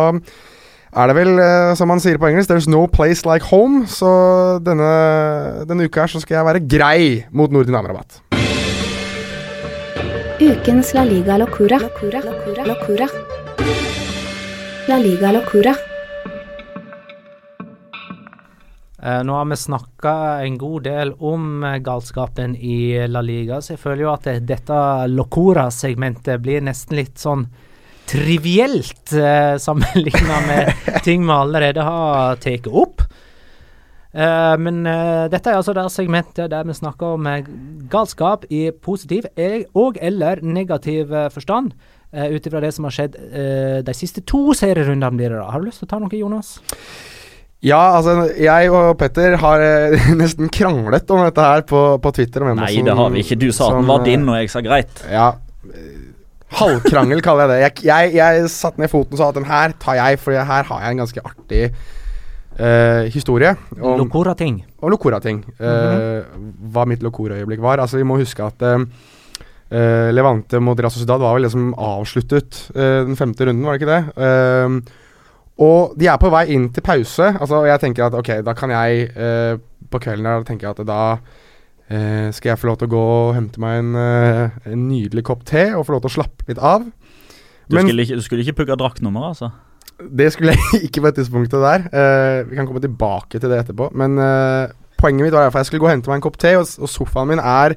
[0.92, 3.88] er det vel, eh, som man sier på engelsk, 'there's no place like home'.
[3.88, 8.20] Så denne, denne uka her så skal jeg være grei mot Nordin Amrabat.
[10.42, 11.80] Ukens La Liga Locura.
[11.80, 12.20] Locura.
[12.20, 12.66] Locura.
[12.66, 13.08] Locura.
[14.88, 15.76] La Liga Locura.
[19.04, 23.74] Eh, nå har vi snakka en god del om eh, galskapen i La Liga, så
[23.74, 27.48] jeg føler jo at dette Locora-segmentet blir nesten litt sånn
[28.12, 30.74] trivielt eh, sammenligna med
[31.08, 33.06] ting vi allerede har tatt opp.
[34.12, 37.48] Eh, men eh, dette er altså det segmentet der vi snakker om eh,
[37.92, 41.72] galskap i positiv e- og eller negativ forstand.
[42.12, 45.46] Uh, Ut ifra det som har skjedd eh, de siste to serierundene, blir det da.
[45.54, 46.50] Har du lyst til å ta noe, Jonas?
[47.64, 52.44] Ja, altså jeg og Petter har eh, nesten kranglet om dette her på, på Twitter.
[52.44, 53.38] Om Nei, som- det har vi ikke.
[53.40, 55.06] Du sa at som, den var din, og jeg sa greit.
[55.08, 55.30] Ja.
[56.60, 57.60] Halvkrangel kaller jeg det.
[57.64, 60.64] Jeg, jeg, jeg satte ned foten og sa at den her tar jeg, for her
[60.68, 63.54] har jeg en ganske artig uh, historie.
[63.80, 64.60] om- Locora-ting.
[64.82, 65.44] og Locora-ting.
[65.60, 66.24] eh,
[66.74, 67.80] hva mitt Locora-øyeblikk var.
[67.80, 72.58] Altså Vi må huske at eh, Levante mot Real Sociedad var vel det som avsluttet
[72.76, 74.92] den femte runden, var det ikke det?
[75.62, 77.30] Og de er på vei inn til pause.
[77.40, 79.60] Altså og Jeg tenker at ok, da kan jeg
[79.92, 81.00] På kvelden her tenker jeg at da
[81.92, 85.26] eh, skal jeg få lov til å gå og hente meg en, eh, en nydelig
[85.28, 86.88] kopp te og få lov til å slappe litt av.
[87.68, 89.52] Du, Men- skulle ikke, du skulle ikke pugga draktnummer, altså?
[90.02, 91.84] Det skulle jeg ikke på et tidspunktet der.
[91.94, 93.92] Eh, vi kan komme tilbake til det etterpå.
[93.94, 96.56] Men eh, poenget mitt var fall jeg skulle gå og hente meg en kopp te,
[96.58, 97.76] og, og sofaen min er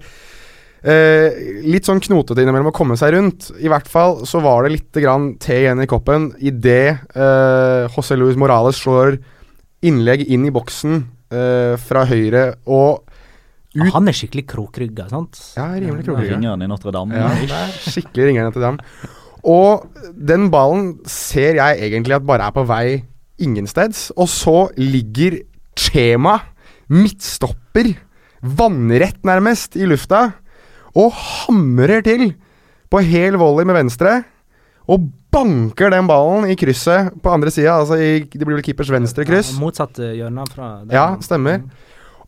[0.84, 1.36] eh,
[1.68, 3.50] litt sånn knotete innimellom å komme seg rundt.
[3.60, 8.16] I hvert fall så var det litt grann te igjen i koppen idet eh, José
[8.20, 9.18] Luis Morales slår
[9.84, 11.02] innlegg inn i boksen
[11.34, 13.03] eh, fra høyre og
[13.74, 15.40] ut Han er skikkelig krokrygga, sant?
[15.58, 16.36] Ja, rimelig krokrygga.
[16.36, 17.18] Ringeren i Notre-Dame.
[17.18, 18.78] Ja, det er skikkelig Notre Dame.
[18.78, 19.10] dem.
[19.44, 19.84] Og
[20.16, 23.04] den ballen ser jeg egentlig at bare er på vei
[23.42, 24.08] ingensteds.
[24.16, 25.42] Og så ligger
[25.76, 26.38] Chema,
[26.88, 27.90] midtstopper,
[28.40, 30.28] vannrett nærmest, i lufta.
[30.94, 32.30] Og hamrer til
[32.90, 34.22] på hel volley med venstre.
[34.88, 37.78] Og banker den ballen i krysset på andre sida.
[37.80, 39.54] Altså i, det blir vel keepers venstre kryss.
[39.54, 40.94] Ja, motsatt eh, hjørne fra der.
[40.94, 41.64] Ja, stemmer.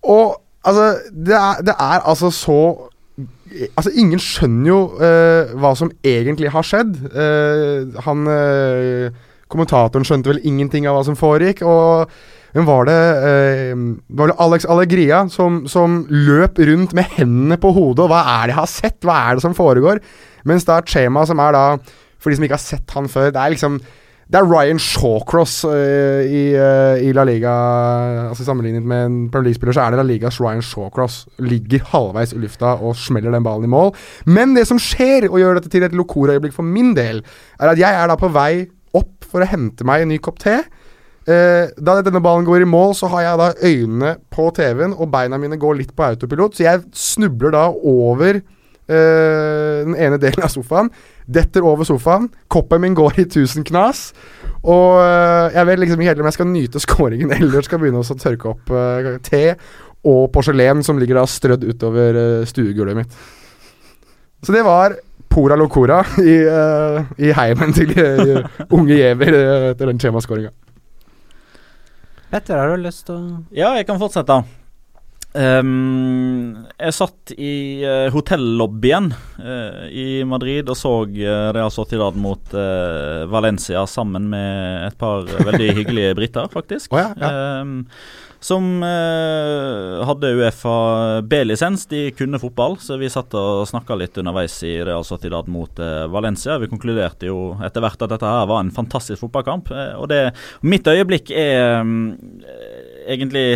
[0.02, 2.60] Og altså det er, det er altså så
[3.78, 6.96] Altså, ingen skjønner jo uh, hva som egentlig har skjedd.
[7.14, 9.14] Uh, han uh,
[9.48, 11.62] Kommentatoren skjønte vel ingenting av hva som foregikk.
[11.64, 12.10] Og
[12.56, 13.00] hvem var det?
[13.28, 13.80] Eh,
[14.16, 18.06] var det Alex Allegria som, som løp rundt med hendene på hodet.
[18.06, 18.98] Og hva er det jeg har sett?
[19.04, 20.00] Hva er det som foregår?
[20.48, 21.64] Mens da Chema, som er da
[22.16, 23.76] For de som ikke har sett han før, det er liksom
[24.26, 27.52] det er Ryan Shawcross uh, i, uh, i La Liga
[28.26, 31.20] Altså Sammenlignet med en Premier League-spiller, så er det La Ligas Ryan Shawcross.
[31.38, 33.92] Ligger halvveis i lufta og smeller den ballen i mål.
[34.26, 37.22] Men det som skjer, og gjør dette til et Locora-øyeblikk for min del,
[37.60, 38.66] er at jeg er da på vei
[38.98, 40.58] opp for å hente meg en ny kopp te.
[41.26, 45.12] Uh, da denne ballen går i mål, så har jeg da øynene på TV-en, og
[45.14, 48.42] beina mine går litt på autopilot, så jeg snubler da over
[48.86, 50.92] den ene delen av sofaen.
[51.26, 52.28] Detter over sofaen.
[52.52, 54.12] Koppen min går i tusen knas.
[54.62, 58.02] Og eh, jeg vet liksom ikke helt om jeg skal nyte skåringen eller skal begynne
[58.02, 59.42] å tørke opp eh, te
[60.06, 63.16] og porselen som ligger da strødd utover uh, stuegulvet mitt.
[64.44, 64.94] Så det var
[65.32, 70.52] Pora Locora i, uh, i heimen til eh, unge Giæver eh, etter den skjemaskåringa.
[72.30, 74.38] Petter, har du lyst til å Ja, jeg kan fortsette.
[75.36, 82.54] Ehm, jeg satt i uh, hotellobbyen uh, i Madrid og så uh, Real Sociedad mot
[82.56, 86.92] uh, Valencia sammen med et par veldig hyggelige briter, faktisk.
[86.96, 87.60] Oh, ja, ja.
[87.60, 87.82] Um,
[88.40, 90.74] som hadde Uefa
[91.26, 91.86] B-lisens.
[91.90, 95.80] De kunne fotball, så vi satt og snakka litt underveis i Real Sociedad mot
[96.12, 96.54] Valencia.
[96.62, 99.72] Vi konkluderte jo etter hvert at dette her var en fantastisk fotballkamp.
[99.98, 100.20] og det
[100.62, 102.14] Mitt øyeblikk er um,
[103.08, 103.48] egentlig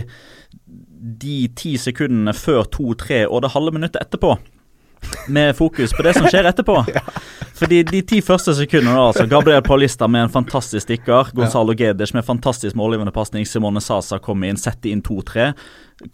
[1.01, 4.37] de ti sekundene før to-tre og det halve minuttet etterpå.
[5.33, 6.77] Med fokus på det som skjer etterpå.
[7.61, 11.33] Fordi de ti første sekundene, altså Gabriel Paulista med en fantastisk stikker.
[11.37, 13.47] Gonzalo Gedes med fantastisk målgivende pasning.
[13.49, 15.51] Simone Sasa kommer inn, setter inn 2-3.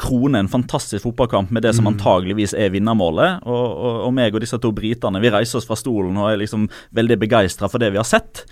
[0.03, 3.47] Krone en fantastisk fotballkamp med det som antageligvis er vinnermålet.
[3.47, 6.43] Og, og, og meg og disse to britene vi reiser oss fra stolen og er
[6.43, 6.67] liksom
[6.99, 8.47] veldig begeistra for det vi har sett.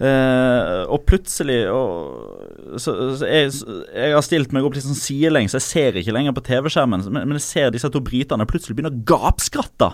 [0.00, 3.50] Eh, og plutselig og, så, så jeg,
[3.92, 7.26] jeg har stilt meg opp litt sånn sidelengs, jeg ser ikke lenger på TV-skjermen, men,
[7.28, 9.90] men jeg ser disse to britene plutselig begynne å gapskratte.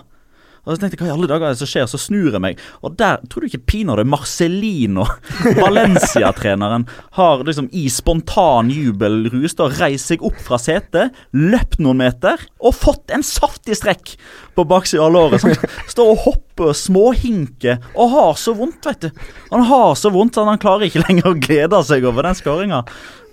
[0.67, 1.87] Og så tenkte jeg, hva i alle dager er det som skjer?
[1.87, 5.05] Så snur jeg meg, og der tror du ikke pinadø Marcelino,
[5.61, 6.83] Valencia-treneren,
[7.15, 12.43] har liksom i spontan jubel rusta og reist seg opp fra setet, løpt noen meter
[12.59, 14.17] og fått en saftig strekk
[14.57, 15.41] på baksida av låret.
[15.43, 15.53] Som
[15.87, 19.23] står og hopper og småhinker og har så vondt, vet du.
[19.53, 22.83] Han har så vondt at han klarer ikke lenger å glede seg over den skåringa.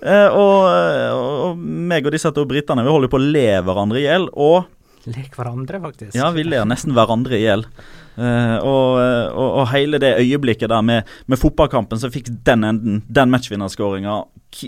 [0.04, 0.68] Eh, og,
[1.16, 4.28] og meg og disse to britene vi holder på å le hverandre i hjel.
[4.32, 4.68] Og
[5.10, 6.14] Lek hverandre, faktisk.
[6.16, 7.66] Ja, vi ler nesten hverandre i hjel.
[8.14, 9.00] Uh, og,
[9.34, 14.20] og, og, hele det øyeblikket der med, med fotballkampen som fikk den enden, den matchvinnerskåringa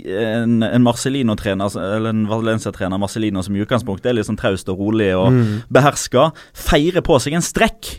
[0.03, 4.81] En, en Marcelino-trener, eller en Valencia-trener Marcelino som i utgangspunktet er litt sånn traust og
[4.83, 5.53] rolig og mm.
[5.71, 7.93] beherska, feirer på seg en strekk.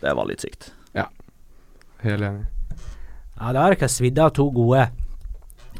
[0.00, 0.70] Det var litt sykt.
[0.96, 1.04] Ja.
[2.00, 2.48] Helt enig.
[3.38, 4.88] Ja, da det ikke svidd av to gode.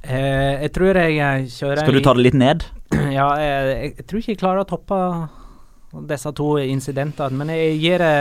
[0.04, 2.68] Eh, jeg tror jeg kjører Skal du ta det litt ned?
[3.18, 4.98] Ja, jeg, jeg, tror ikke jeg klarer å toppe
[6.08, 8.16] disse to incidentene, men jeg gir det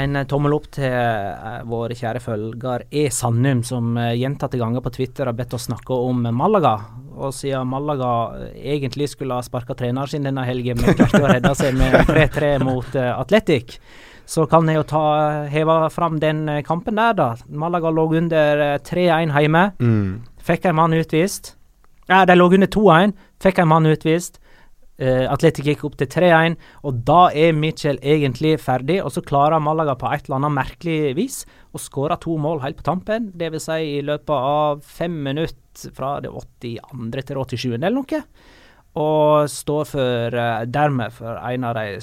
[0.00, 3.08] en tommel opp til uh, vår kjære følger E.
[3.10, 6.76] Sandum, som gjentatte ganger på Twitter har bedt oss snakke om Malaga.
[7.18, 8.12] Og siden Malaga
[8.54, 12.52] egentlig skulle ha sparka treneren sin denne helgen, men klarte å redde seg med 3-3
[12.62, 13.80] mot Atletic,
[14.30, 15.04] så kan jeg jo ta,
[15.50, 17.32] heve fram den kampen der, da.
[17.50, 19.64] Malaga lå under 3-1 hjemme.
[19.82, 20.20] Mm.
[20.46, 21.56] Fikk en mann utvist.
[22.06, 24.38] Ja, de lå under 2-1, fikk en mann utvist.
[25.00, 28.98] Uh, Atletic gikk opp til 3-1, og da er Mitchell egentlig ferdig.
[29.00, 31.40] Og så klarer Malaga på et eller annet merkelig vis
[31.72, 33.30] å skåre to mål helt på tampen.
[33.40, 33.70] Dvs.
[33.70, 36.76] Si i løpet av fem minutter fra det 82.
[37.24, 37.68] til det 87.
[37.78, 38.22] eller noe.
[39.00, 42.00] Og står for, uh, dermed for en av de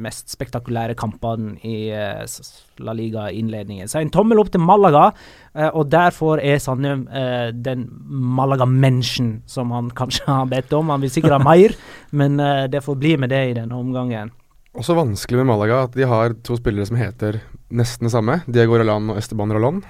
[0.00, 2.22] mest spektakulære kampene i uh,
[2.84, 3.90] La Liga-innledningen.
[3.90, 5.10] Så en tommel opp til Malaga,
[5.54, 6.54] uh, og der får E.
[6.62, 10.92] Sandum uh, den Malaga-menschen som han kanskje har bedt om.
[10.94, 11.76] Han vil sikkert ha mer,
[12.18, 14.32] men det får bli med det i denne omgangen.
[14.74, 17.38] Også vanskelig med Malaga at de har to spillere som heter
[17.70, 18.40] nesten det samme.
[18.46, 19.84] Diego Roland og Esteban Rolland.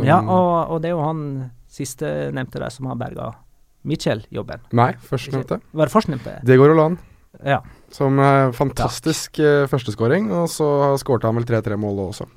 [0.00, 1.22] Ja, og, og, det er jo han
[1.72, 3.30] siste nevnte der som har berga
[3.88, 4.68] Mitchell-jobben.
[4.78, 5.58] Nei, førstnevnte.
[5.72, 6.34] Var det førstnevnte?
[6.46, 7.00] Diego Roland.
[7.40, 7.62] Ja.
[7.92, 9.68] Som uh, fantastisk Takk.
[9.72, 10.68] førsteskåring, og så
[11.00, 12.28] skårte han vel 3-3-mål også.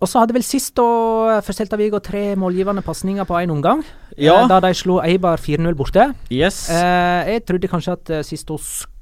[0.00, 3.82] Og så hadde vel sist da for Celta Vigo tre målgivende pasninger på én omgang.
[4.16, 4.38] Ja.
[4.40, 6.06] Eh, da de slo Eibar 4-0 borte.
[6.32, 6.70] Yes.
[6.72, 8.56] Eh, jeg trodde kanskje at sist Sisto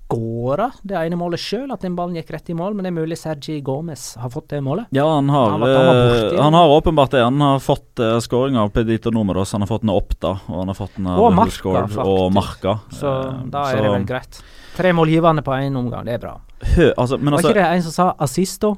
[0.09, 2.97] skåra det ene målet sjøl, at den ballen gikk rett i mål, men det er
[2.97, 4.89] mulig Sergi Gomez har fått det målet.
[4.97, 7.23] Ja, han har, han, han, han har åpenbart det.
[7.23, 10.63] Han har fått uh, skåringa av Pedito Numeros, han har fått den opp da, og
[10.63, 12.79] han har fått den av Marka, og Marka.
[12.89, 13.13] Så
[13.53, 13.85] da er så.
[13.85, 14.41] det vel greit.
[14.79, 16.37] Tre målgivende på én omgang, det er bra.
[16.77, 18.77] Hø, altså, men altså, Var ikke det en som sa assisto?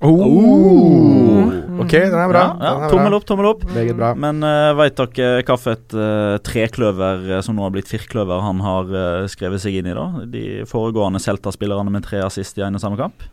[0.00, 0.22] Oh.
[0.24, 1.80] Mm.
[1.82, 2.44] Ok, den er bra.
[2.56, 2.88] Ja, ja.
[2.88, 3.66] Tommel opp, tommel opp.
[3.74, 4.14] Meget bra.
[4.16, 8.88] Men uh, veit dere hvilket uh, trekløver uh, som nå har blitt firkløver, han har
[8.94, 9.96] uh, skrevet seg inn i?
[9.96, 10.06] da?
[10.30, 13.26] De foregående Celta-spillerne med tre assist i en og samme kamp?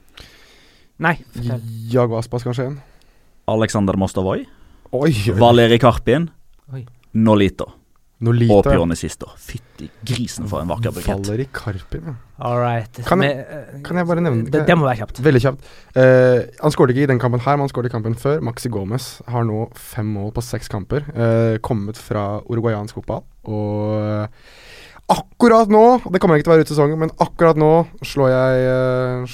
[1.04, 1.16] Nei.
[1.94, 2.72] Jago Aspas kanskje?
[3.48, 4.42] Alexander Mostavoi.
[4.92, 5.40] Oi, oi.
[5.40, 6.28] Valeri Karpin.
[6.74, 6.84] Oi.
[7.16, 7.70] Nolito.
[8.26, 9.30] Nolito, og Pionicisto.
[9.38, 11.06] Fytti grisen for en vakker bukett.
[11.06, 12.16] Faller i Karpin, ja.
[12.38, 13.02] Right.
[13.06, 13.44] Kan jeg,
[13.86, 14.64] kan jeg bare nevne det?
[14.66, 15.22] Det må være kjapt.
[15.26, 15.68] Veldig kjapt.
[15.94, 18.42] Uh, han skåret ikke i den kampen her, men han skåret i kampen før.
[18.46, 21.06] Maxi Gomez har nå fem mål på seks kamper.
[21.14, 23.22] Uh, kommet fra uruguayansk fotball.
[23.50, 24.50] Og uh,
[25.14, 27.72] akkurat nå, det kommer ikke til å være ut sesongen, men akkurat nå
[28.06, 28.72] slår jeg,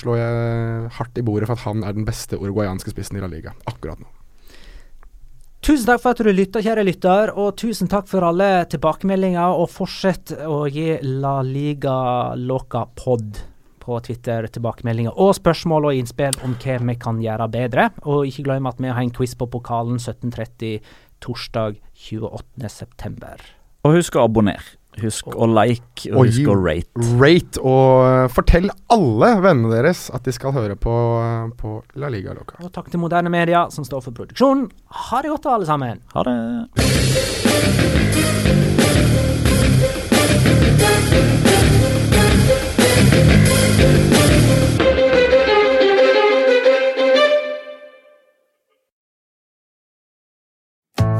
[0.03, 3.31] slår jeg hardt i bordet for at han er den beste uruguayanske spissen i La
[3.31, 3.55] Liga.
[3.71, 4.11] Akkurat nå.
[5.63, 9.55] Tusen takk for at du lytta, kjære lytter, og tusen takk for alle tilbakemeldinger.
[9.55, 13.39] Og fortsett å gi La Liga Loca Pod
[13.79, 17.87] på Twitter tilbakemeldinger og spørsmål og innspill om hva vi kan gjøre bedre.
[18.03, 20.83] Og ikke glem at vi har en quiz på pokalen 17.30
[21.23, 21.79] torsdag
[22.11, 23.49] 28.9.
[23.87, 24.67] Og husk å abonnere.
[25.01, 27.07] Husk å like, og, og husk å rate.
[27.21, 30.93] Rate, Og fortell alle vennene deres at de skal høre på,
[31.59, 32.59] på La Liga Loca.
[32.63, 34.69] Og takk til Moderne Media, som står for produksjonen.
[35.09, 36.03] Ha det godt, alle sammen.
[36.13, 37.92] Ha det.